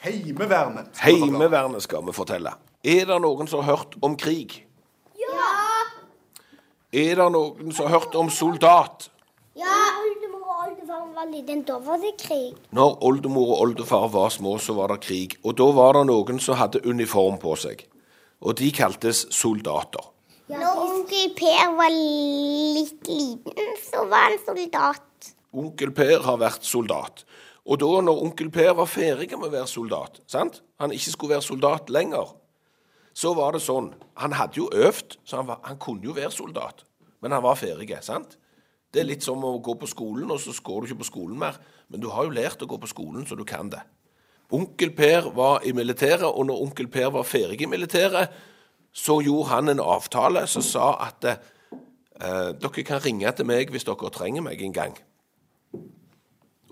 Heimevernet. 0.03 0.89
Heimevernet 0.99 1.83
skal 1.83 2.03
vi 2.07 2.13
fortelle. 2.13 2.51
Er 2.85 3.07
det 3.07 3.19
noen 3.23 3.47
som 3.47 3.63
har 3.63 3.77
hørt 3.77 3.95
om 4.03 4.17
krig? 4.19 4.57
Ja! 5.21 5.53
Er 6.93 7.21
det 7.21 7.29
noen 7.33 7.71
som 7.71 7.87
har 7.87 8.01
hørt 8.01 8.19
om 8.19 8.31
soldat? 8.31 9.07
Ja! 9.55 9.79
Oldemor 10.03 10.51
og 10.51 10.67
oldefar 10.67 11.07
var 11.15 11.31
liten, 11.31 11.63
da 11.63 11.79
var 11.79 12.03
det 12.03 12.17
krig. 12.21 12.59
Når 12.75 12.99
oldemor 13.07 13.55
og 13.55 13.63
oldefar 13.69 14.11
var 14.11 14.35
små, 14.35 14.59
så 14.59 14.75
var 14.75 14.91
det 14.93 15.01
krig. 15.07 15.39
Og 15.45 15.55
da 15.57 15.71
var 15.79 15.95
det 15.95 16.05
noen 16.11 16.43
som 16.43 16.59
hadde 16.59 16.83
uniform 16.85 17.39
på 17.39 17.55
seg. 17.55 17.87
Og 18.43 18.59
de 18.59 18.75
kaltes 18.75 19.25
soldater. 19.31 20.11
Når 20.51 20.85
onkel 20.85 21.31
Per 21.39 21.73
var 21.79 21.95
litt 21.95 23.07
liten, 23.09 23.77
så 23.87 24.05
var 24.11 24.27
han 24.29 24.41
soldat. 24.43 25.07
Onkel 25.55 25.93
Per 25.95 26.23
har 26.27 26.39
vært 26.41 26.67
soldat. 26.67 27.25
Og 27.65 27.81
da 27.81 27.89
når 28.05 28.23
onkel 28.27 28.51
Per 28.53 28.75
var 28.77 28.89
ferdig 28.91 29.31
med 29.33 29.49
å 29.49 29.53
være 29.55 29.71
soldat, 29.71 30.21
sant? 30.29 30.61
han 30.81 30.93
ikke 30.93 31.15
skulle 31.15 31.37
være 31.37 31.47
soldat 31.47 31.93
lenger, 31.93 32.35
så 33.15 33.31
var 33.33 33.55
det 33.55 33.63
sånn 33.63 33.93
Han 34.19 34.35
hadde 34.35 34.59
jo 34.59 34.67
øvd, 34.75 35.17
så 35.25 35.39
han, 35.39 35.47
var, 35.47 35.61
han 35.63 35.79
kunne 35.79 36.05
jo 36.07 36.15
være 36.15 36.33
soldat. 36.35 36.85
Men 37.23 37.33
han 37.33 37.43
var 37.43 37.57
ferdig. 37.57 37.95
sant? 38.03 38.37
Det 38.93 39.01
er 39.01 39.09
litt 39.09 39.25
som 39.27 39.43
å 39.43 39.57
gå 39.59 39.75
på 39.75 39.89
skolen, 39.91 40.31
og 40.31 40.39
så 40.39 40.53
går 40.63 40.81
du 40.81 40.87
ikke 40.87 41.03
på 41.03 41.11
skolen 41.11 41.39
mer. 41.39 41.57
Men 41.89 42.03
du 42.03 42.11
har 42.13 42.27
jo 42.27 42.35
lært 42.35 42.63
å 42.63 42.69
gå 42.71 42.79
på 42.79 42.91
skolen, 42.91 43.27
så 43.27 43.35
du 43.35 43.45
kan 43.45 43.71
det. 43.71 43.81
Onkel 44.55 44.93
Per 44.95 45.31
var 45.35 45.65
i 45.67 45.73
militæret, 45.73 46.27
og 46.29 46.47
når 46.47 46.63
onkel 46.67 46.91
Per 46.93 47.11
var 47.17 47.27
ferdig 47.27 47.63
i 47.65 47.71
militæret, 47.71 48.31
så 48.95 49.19
gjorde 49.25 49.51
han 49.51 49.73
en 49.73 49.83
avtale 49.83 50.45
som 50.47 50.63
sa 50.63 50.93
at 51.09 51.27
eh, 51.27 52.53
dere 52.55 52.85
kan 52.87 53.03
ringe 53.03 53.33
til 53.35 53.49
meg 53.51 53.73
hvis 53.75 53.87
dere 53.89 54.13
trenger 54.15 54.45
meg 54.47 54.63
en 54.63 54.77
gang. 54.77 54.95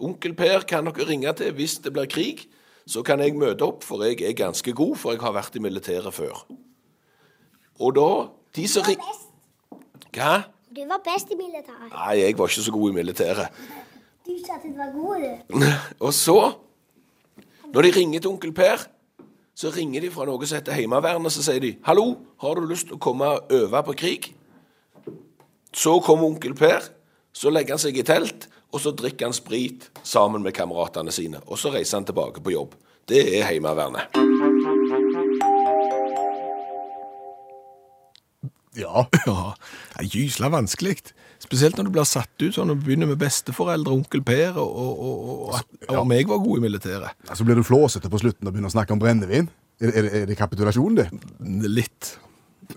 Onkel 0.02 0.34
Per 0.34 0.64
kan 0.66 0.88
dere 0.88 1.06
ringe 1.08 1.32
til 1.38 1.54
hvis 1.54 1.78
det 1.84 1.92
blir 1.94 2.10
krig. 2.10 2.46
Så 2.86 3.04
kan 3.06 3.20
jeg 3.22 3.36
møte 3.38 3.62
opp, 3.62 3.84
for 3.86 4.02
jeg 4.02 4.18
er 4.26 4.34
ganske 4.34 4.72
god, 4.74 4.96
for 4.98 5.14
jeg 5.14 5.22
har 5.22 5.34
vært 5.36 5.54
i 5.56 5.62
militæret 5.62 6.14
før. 6.14 6.42
Og 7.78 7.94
da 7.94 8.08
De 8.52 8.66
som 8.68 8.82
ring... 8.84 9.00
Hva? 10.12 10.42
Du 10.76 10.82
var 10.88 11.00
best 11.04 11.30
i 11.32 11.36
militæret. 11.38 11.92
Nei, 11.92 12.18
jeg 12.20 12.36
var 12.36 12.50
ikke 12.50 12.64
så 12.66 12.72
god 12.74 12.90
i 12.90 12.94
militæret. 12.98 13.62
Du 14.26 14.34
sa 14.44 14.58
at 14.58 14.66
du 14.66 14.74
var 14.76 14.90
god, 14.92 15.22
du. 15.22 15.62
Og 16.06 16.12
så, 16.12 16.36
når 17.72 17.86
de 17.86 17.94
ringer 17.96 18.20
til 18.20 18.30
onkel 18.30 18.52
Per, 18.52 18.84
så 19.54 19.72
ringer 19.72 20.04
de 20.04 20.10
fra 20.12 20.26
noe 20.28 20.46
som 20.48 20.58
heter 20.58 20.76
Heimevernet, 20.76 21.32
så 21.32 21.44
sier 21.44 21.60
de 21.60 21.76
'Hallo, 21.84 22.16
har 22.40 22.54
du 22.54 22.66
lyst 22.66 22.90
til 22.90 22.96
å 22.96 23.00
komme 23.00 23.24
og 23.24 23.52
øve 23.52 23.82
på 23.88 23.92
krig?' 23.92 24.34
Så 25.72 26.00
kommer 26.00 26.28
onkel 26.28 26.54
Per, 26.54 26.88
så 27.32 27.50
legger 27.50 27.76
han 27.76 27.78
seg 27.78 27.96
i 27.96 28.02
telt, 28.04 28.48
og 28.72 28.80
så 28.80 28.92
drikker 28.96 29.28
han 29.28 29.36
sprit 29.36 29.90
sammen 30.02 30.42
med 30.44 30.56
kameratene 30.56 31.12
sine. 31.12 31.42
Og 31.46 31.60
så 31.60 31.72
reiser 31.74 32.00
han 32.00 32.08
tilbake 32.08 32.40
på 32.44 32.54
jobb. 32.54 32.76
Det 33.08 33.20
er 33.36 33.44
Heimevernet. 33.50 34.16
Ja. 38.78 39.04
Ja, 39.26 39.52
det 39.98 40.00
er 40.00 40.08
gysla 40.08 40.48
vanskelig. 40.52 40.96
Spesielt 41.42 41.76
når 41.76 41.88
du 41.88 41.92
blir 41.92 42.06
satt 42.08 42.30
ut 42.40 42.54
sånn 42.54 42.72
og 42.72 42.84
begynner 42.86 43.10
med 43.10 43.18
besteforeldre, 43.20 43.92
onkel 43.92 44.22
Per, 44.24 44.56
og, 44.62 44.70
og, 44.70 45.02
og, 45.02 45.42
og 45.50 45.96
og 45.98 46.06
meg 46.08 46.30
var 46.30 46.40
god 46.40 46.62
i 46.62 46.64
militæret. 46.64 47.26
Så 47.34 47.44
blir 47.44 47.58
du 47.58 47.66
flåsete 47.66 48.08
på 48.08 48.22
slutten 48.22 48.48
og 48.48 48.54
begynner 48.54 48.72
å 48.72 48.76
snakke 48.76 48.94
om 48.94 49.02
brennevin. 49.02 49.50
Er, 49.82 49.92
er, 49.98 50.08
er 50.22 50.28
det 50.30 50.38
kapitulasjon, 50.38 50.96
det? 51.00 51.08
Litt. 51.66 52.14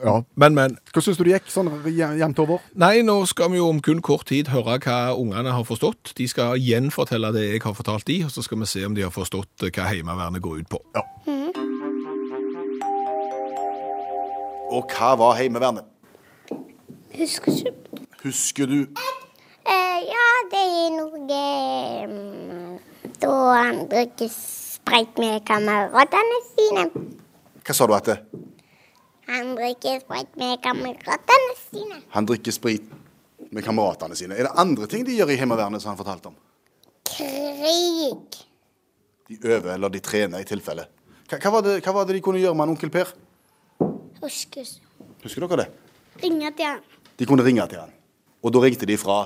Ja. 0.03 0.17
Men, 0.35 0.55
men. 0.57 0.77
Hva 0.93 1.03
syns 1.03 1.19
du 1.19 1.23
det 1.27 1.35
gikk 1.35 1.49
sånn 1.53 1.69
jevnt 1.95 2.39
over? 2.43 2.63
Nei, 2.79 2.99
nå 3.05 3.17
skal 3.29 3.51
vi 3.53 3.59
jo 3.61 3.69
om 3.71 3.81
kun 3.83 4.01
kort 4.05 4.27
tid 4.31 4.51
høre 4.53 4.77
hva 4.83 4.99
ungene 5.15 5.53
har 5.55 5.65
forstått. 5.67 6.13
De 6.17 6.27
skal 6.31 6.59
gjenfortelle 6.61 7.31
det 7.35 7.47
jeg 7.47 7.63
har 7.65 7.75
fortalt 7.77 8.07
de, 8.09 8.21
og 8.27 8.33
så 8.33 8.45
skal 8.45 8.61
vi 8.61 8.69
se 8.69 8.85
om 8.87 8.95
de 8.97 9.05
har 9.05 9.13
forstått 9.13 9.67
hva 9.69 9.89
Heimevernet 9.89 10.43
går 10.43 10.63
ut 10.63 10.71
på. 10.75 10.81
Ja. 10.95 11.05
Og 14.75 14.89
hva 14.91 15.13
var 15.19 15.37
Heimevernet? 15.39 15.85
Husker 17.15 17.53
ikke. 17.53 17.75
Husker 18.25 18.65
du 18.67 18.79
Eh, 19.65 20.01
ja, 20.05 20.25
det 20.51 20.61
er 20.61 20.89
noe 20.93 21.37
mm, 22.05 22.73
Da 23.17 23.31
han 23.55 23.79
bruker 23.89 24.29
sprayt 24.29 25.17
med 25.17 25.41
kameratene 25.47 26.41
sine. 26.51 26.83
Hva 27.65 27.73
sa 27.73 27.87
du 27.89 27.95
at 27.97 28.11
det? 28.11 28.19
Han 29.27 29.55
drikker 29.57 29.99
sprit 30.03 30.35
med 30.37 30.59
kameratene 30.63 31.55
sine. 31.59 32.01
Han 32.13 32.25
drikker 32.29 32.51
sprit 32.55 32.89
med 33.51 33.63
kameratene 33.65 34.15
sine. 34.17 34.35
Er 34.37 34.47
det 34.49 34.53
andre 34.61 34.87
ting 34.91 35.05
de 35.07 35.15
gjør 35.17 35.31
i 35.33 35.37
Heimevernet 35.39 35.81
som 35.81 35.93
han 35.93 35.99
fortalte 35.99 36.29
om? 36.31 36.35
Krig. 37.05 38.41
De 39.29 39.39
øver 39.41 39.71
eller 39.73 39.89
de 39.89 39.99
trener 40.05 40.43
i 40.43 40.47
tilfelle. 40.47 40.85
Hva, 41.29 41.39
hva, 41.41 41.51
var 41.55 41.65
det, 41.65 41.79
hva 41.85 41.93
var 41.95 42.05
det 42.05 42.19
de 42.19 42.21
kunne 42.25 42.41
gjøre 42.41 42.53
med 42.57 42.67
en 42.67 42.75
onkel 42.75 42.91
Per? 42.93 43.13
Husker. 44.21 44.67
Husker 45.23 45.45
dere 45.47 45.63
det? 45.63 45.69
Ringe 46.23 46.51
til 46.55 46.69
han. 46.69 46.83
De 47.17 47.25
kunne 47.29 47.45
ringe 47.45 47.65
til 47.71 47.81
han. 47.81 47.93
Og 48.45 48.53
da 48.53 48.61
ringte 48.65 48.85
de 48.89 48.97
fra 49.01 49.23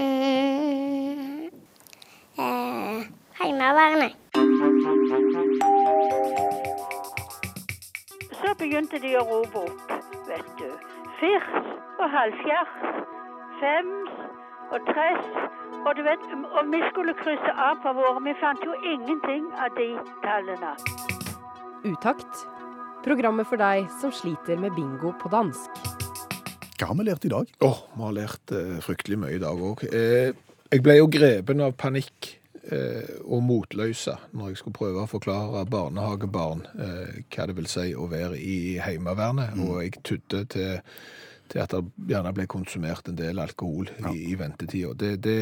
Mm, 0.00 1.50
eh, 2.40 3.02
Heimevernet. 3.42 4.16
Så 8.52 8.56
begynte 8.60 8.98
de 9.00 9.14
å 9.16 9.20
rope 9.24 9.60
opp, 9.64 9.92
vet 10.28 10.48
du. 10.58 10.66
Firs 11.16 11.46
og 11.96 12.02
halvfjerds, 12.12 12.98
fems 13.62 14.10
og 14.76 14.90
tress. 14.90 15.30
Og 15.78 15.96
du 15.96 16.02
vet, 16.04 16.26
og 16.50 16.68
vi 16.68 16.82
skulle 16.90 17.14
krysse 17.16 17.54
av 17.56 17.80
på 17.80 17.94
våre. 17.96 18.20
Vi 18.26 18.34
fant 18.42 18.60
jo 18.60 18.76
ingenting 18.90 19.46
av 19.56 19.72
de 19.78 19.86
tallene. 20.20 20.74
Utakt. 21.86 22.44
Programmet 23.06 23.48
for 23.48 23.56
deg 23.56 23.88
som 24.02 24.12
sliter 24.12 24.60
med 24.60 24.76
bingo 24.76 25.14
på 25.22 25.32
dansk. 25.32 25.80
Hva 26.76 26.90
har 26.90 27.00
vi 27.00 27.08
lært 27.08 27.24
i 27.24 27.32
dag? 27.32 27.56
Åh, 27.64 27.82
vi 27.96 28.04
har 28.04 28.16
lært 28.20 28.52
eh, 28.52 28.76
fryktelig 28.84 29.22
mye 29.24 29.38
i 29.38 29.40
dag 29.40 29.64
òg. 29.64 29.86
Eh, 29.88 30.36
jeg 30.68 30.84
ble 30.84 31.00
jo 31.00 31.08
grepen 31.08 31.64
av 31.64 31.72
panikk 31.80 32.34
og 32.70 33.42
motløse 33.42 34.14
når 34.32 34.52
jeg 34.52 34.60
skulle 34.60 34.76
prøve 34.76 35.02
å 35.02 35.10
forklare 35.10 35.64
barnehagebarn 35.70 36.62
eh, 36.78 37.16
hva 37.32 37.48
det 37.48 37.56
vil 37.58 37.68
si 37.70 37.88
å 37.94 38.06
være 38.10 38.38
i 38.38 38.78
Heimevernet, 38.82 39.56
og 39.64 39.80
jeg 39.82 39.96
tudde 40.06 40.44
til, 40.52 40.78
til 41.50 41.64
at 41.64 41.74
det 41.74 42.12
gjerne 42.12 42.34
ble 42.36 42.46
konsumert 42.50 43.10
en 43.10 43.18
del 43.18 43.42
alkohol 43.42 43.90
i, 44.12 44.28
i 44.30 44.38
ventetida. 44.38 44.94
Det, 44.94 45.16
det, 45.24 45.40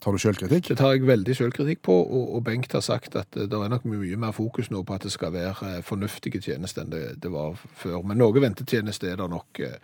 Tar 0.00 0.14
du 0.14 0.20
selvkritikk? 0.22 0.68
det 0.70 0.76
tar 0.78 0.94
jeg 0.94 1.06
veldig 1.08 1.34
selvkritikk 1.34 1.80
på, 1.88 1.94
og, 2.04 2.34
og 2.36 2.44
Bengt 2.46 2.74
har 2.76 2.82
sagt 2.86 3.16
at 3.18 3.36
eh, 3.36 3.48
det 3.50 3.58
er 3.58 3.72
nok 3.72 3.86
mye 3.90 4.18
mer 4.20 4.34
fokus 4.36 4.70
nå 4.70 4.84
på 4.86 4.94
at 4.94 5.06
det 5.06 5.12
skal 5.14 5.34
være 5.34 5.72
eh, 5.72 5.82
fornuftige 5.84 6.40
tjenester 6.44 6.84
enn 6.84 6.92
det, 6.94 7.04
det 7.22 7.32
var 7.34 7.58
før. 7.58 8.00
Men 8.06 8.20
noe 8.22 8.42
ventetjeneste 8.42 9.10
er 9.10 9.18
det 9.18 9.28
nok 9.32 9.62
eh, 9.64 9.78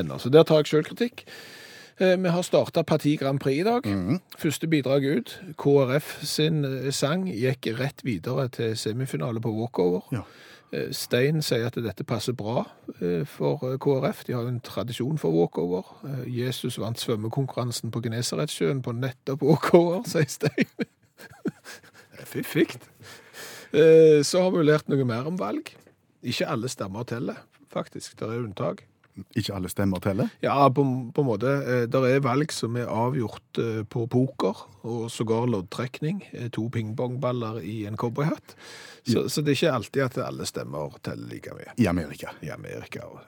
ennå. 0.00 0.18
Så 0.18 0.32
der 0.32 0.46
tar 0.48 0.62
jeg 0.62 0.72
selvkritikk. 0.72 1.26
Eh, 2.00 2.16
Vi 2.22 2.28
har 2.28 2.42
starta 2.42 2.82
Parti 2.82 3.16
Grand 3.18 3.40
Prix 3.40 3.60
i 3.60 3.64
dag. 3.66 3.86
Første 4.38 4.66
bidrag 4.70 5.04
ut. 5.18 5.32
KrF 5.58 6.24
sin 6.24 6.64
eh, 6.64 6.90
sang 6.94 7.26
gikk 7.28 7.66
rett 7.80 8.04
videre 8.06 8.48
til 8.48 8.76
semifinale 8.78 9.40
på 9.42 9.50
walkover. 9.56 10.04
Ja. 10.14 10.22
Eh, 10.72 10.90
Stein 10.92 11.42
sier 11.42 11.66
at 11.66 11.74
dette 11.80 12.04
passer 12.04 12.32
bra 12.36 12.66
for 13.26 13.76
KrF. 13.82 14.24
De 14.28 14.32
har 14.36 14.42
jo 14.46 14.48
en 14.52 14.60
tradisjon 14.60 15.18
for 15.18 15.30
walkover. 15.34 15.82
Jesus 16.26 16.78
vant 16.78 16.98
svømmekonkurransen 17.00 17.90
på 17.90 18.02
Genesaretsjøen 18.04 18.82
på 18.82 18.92
nettopp 18.92 19.42
walkover, 19.42 20.04
sier 20.06 20.28
Stein. 20.28 20.70
Eh, 23.72 24.22
Så 24.24 24.40
har 24.42 24.50
vi 24.50 24.62
lært 24.64 24.88
noe 24.88 25.04
mer 25.04 25.26
om 25.28 25.36
valg. 25.38 25.70
Ikke 26.24 26.46
alle 26.48 26.68
stemmer 26.72 27.04
teller, 27.04 27.36
faktisk. 27.72 28.14
Det 28.18 28.24
er 28.28 28.40
unntak. 28.42 28.84
Ikke 29.36 29.54
alle 29.56 29.68
stemmer 29.72 30.00
teller? 30.04 30.28
Ja, 30.44 30.68
på, 30.68 30.84
på 31.14 31.24
en 31.24 31.28
måte. 31.28 31.54
Det 31.90 32.02
er 32.10 32.20
valg 32.24 32.52
som 32.54 32.76
er 32.80 32.90
avgjort 32.90 33.58
eh, 33.62 33.80
på 33.88 34.06
poker, 34.10 34.64
og 34.88 35.08
sågar 35.12 35.48
loddtrekning. 35.50 36.22
Eh, 36.32 36.48
To 36.54 36.68
pingpongballer 36.74 37.60
i 37.62 37.84
en 37.86 37.96
cowboyhatt. 37.96 38.56
Så, 39.08 39.28
så 39.32 39.40
det 39.42 39.54
er 39.54 39.58
ikke 39.60 39.74
alltid 39.78 40.02
at 40.04 40.18
alle 40.26 40.46
stemmer 40.48 40.98
teller 41.02 41.30
like 41.32 41.54
mye 41.56 41.72
I 41.80 41.86
Amerika. 41.88 42.34
i 42.44 42.50
Amerika. 42.52 43.06
Og, 43.08 43.20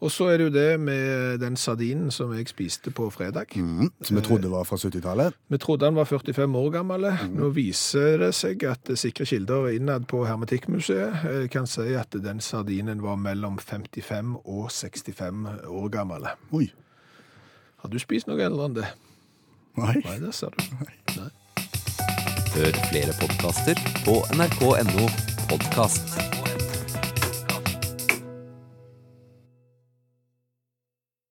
og 0.00 0.12
så 0.12 0.30
er 0.32 0.38
det 0.40 0.46
jo 0.48 0.52
det 0.54 0.80
med 0.80 1.40
den 1.42 1.56
sardinen 1.60 2.10
som 2.14 2.32
jeg 2.32 2.48
spiste 2.48 2.92
på 2.94 3.10
fredag. 3.12 3.52
Mm, 3.56 3.90
Som 4.02 4.16
vi 4.16 4.22
trodde 4.24 4.50
var 4.50 4.64
fra 4.64 4.76
70-tallet. 4.80 5.36
Vi 5.48 5.58
trodde 5.60 5.84
han 5.90 5.98
var 5.98 6.08
45 6.08 6.56
år 6.56 6.70
gammel. 6.70 7.08
Nå 7.34 7.50
viser 7.56 8.16
det 8.22 8.32
seg 8.38 8.64
at 8.64 8.92
sikre 8.96 9.26
kilder 9.28 9.68
innad 9.74 10.08
på 10.08 10.22
Hermetikkmuseet 10.28 11.26
eh, 11.28 11.44
kan 11.52 11.68
si 11.68 11.92
at 12.00 12.16
den 12.16 12.40
sardinen 12.40 13.02
var 13.04 13.20
mellom 13.20 13.58
55 13.60 14.36
og 14.44 14.70
65 14.72 15.46
år 15.68 15.92
gammel. 15.92 16.30
Oi. 16.56 16.70
Har 17.84 17.92
du 17.92 18.00
spist 18.00 18.28
noe 18.28 18.40
eldre 18.44 18.70
enn 18.70 18.80
det? 18.80 18.88
Nei. 19.80 20.00
Nei, 20.04 20.18
det 20.24 20.34
ser 20.36 20.56
du. 20.56 20.64
Nei. 20.80 21.30
Hør 22.50 22.82
flere 22.90 23.14
podkaster 23.20 23.78
på 24.04 24.18
nrk.no 24.34 25.08
podkast. 25.52 26.39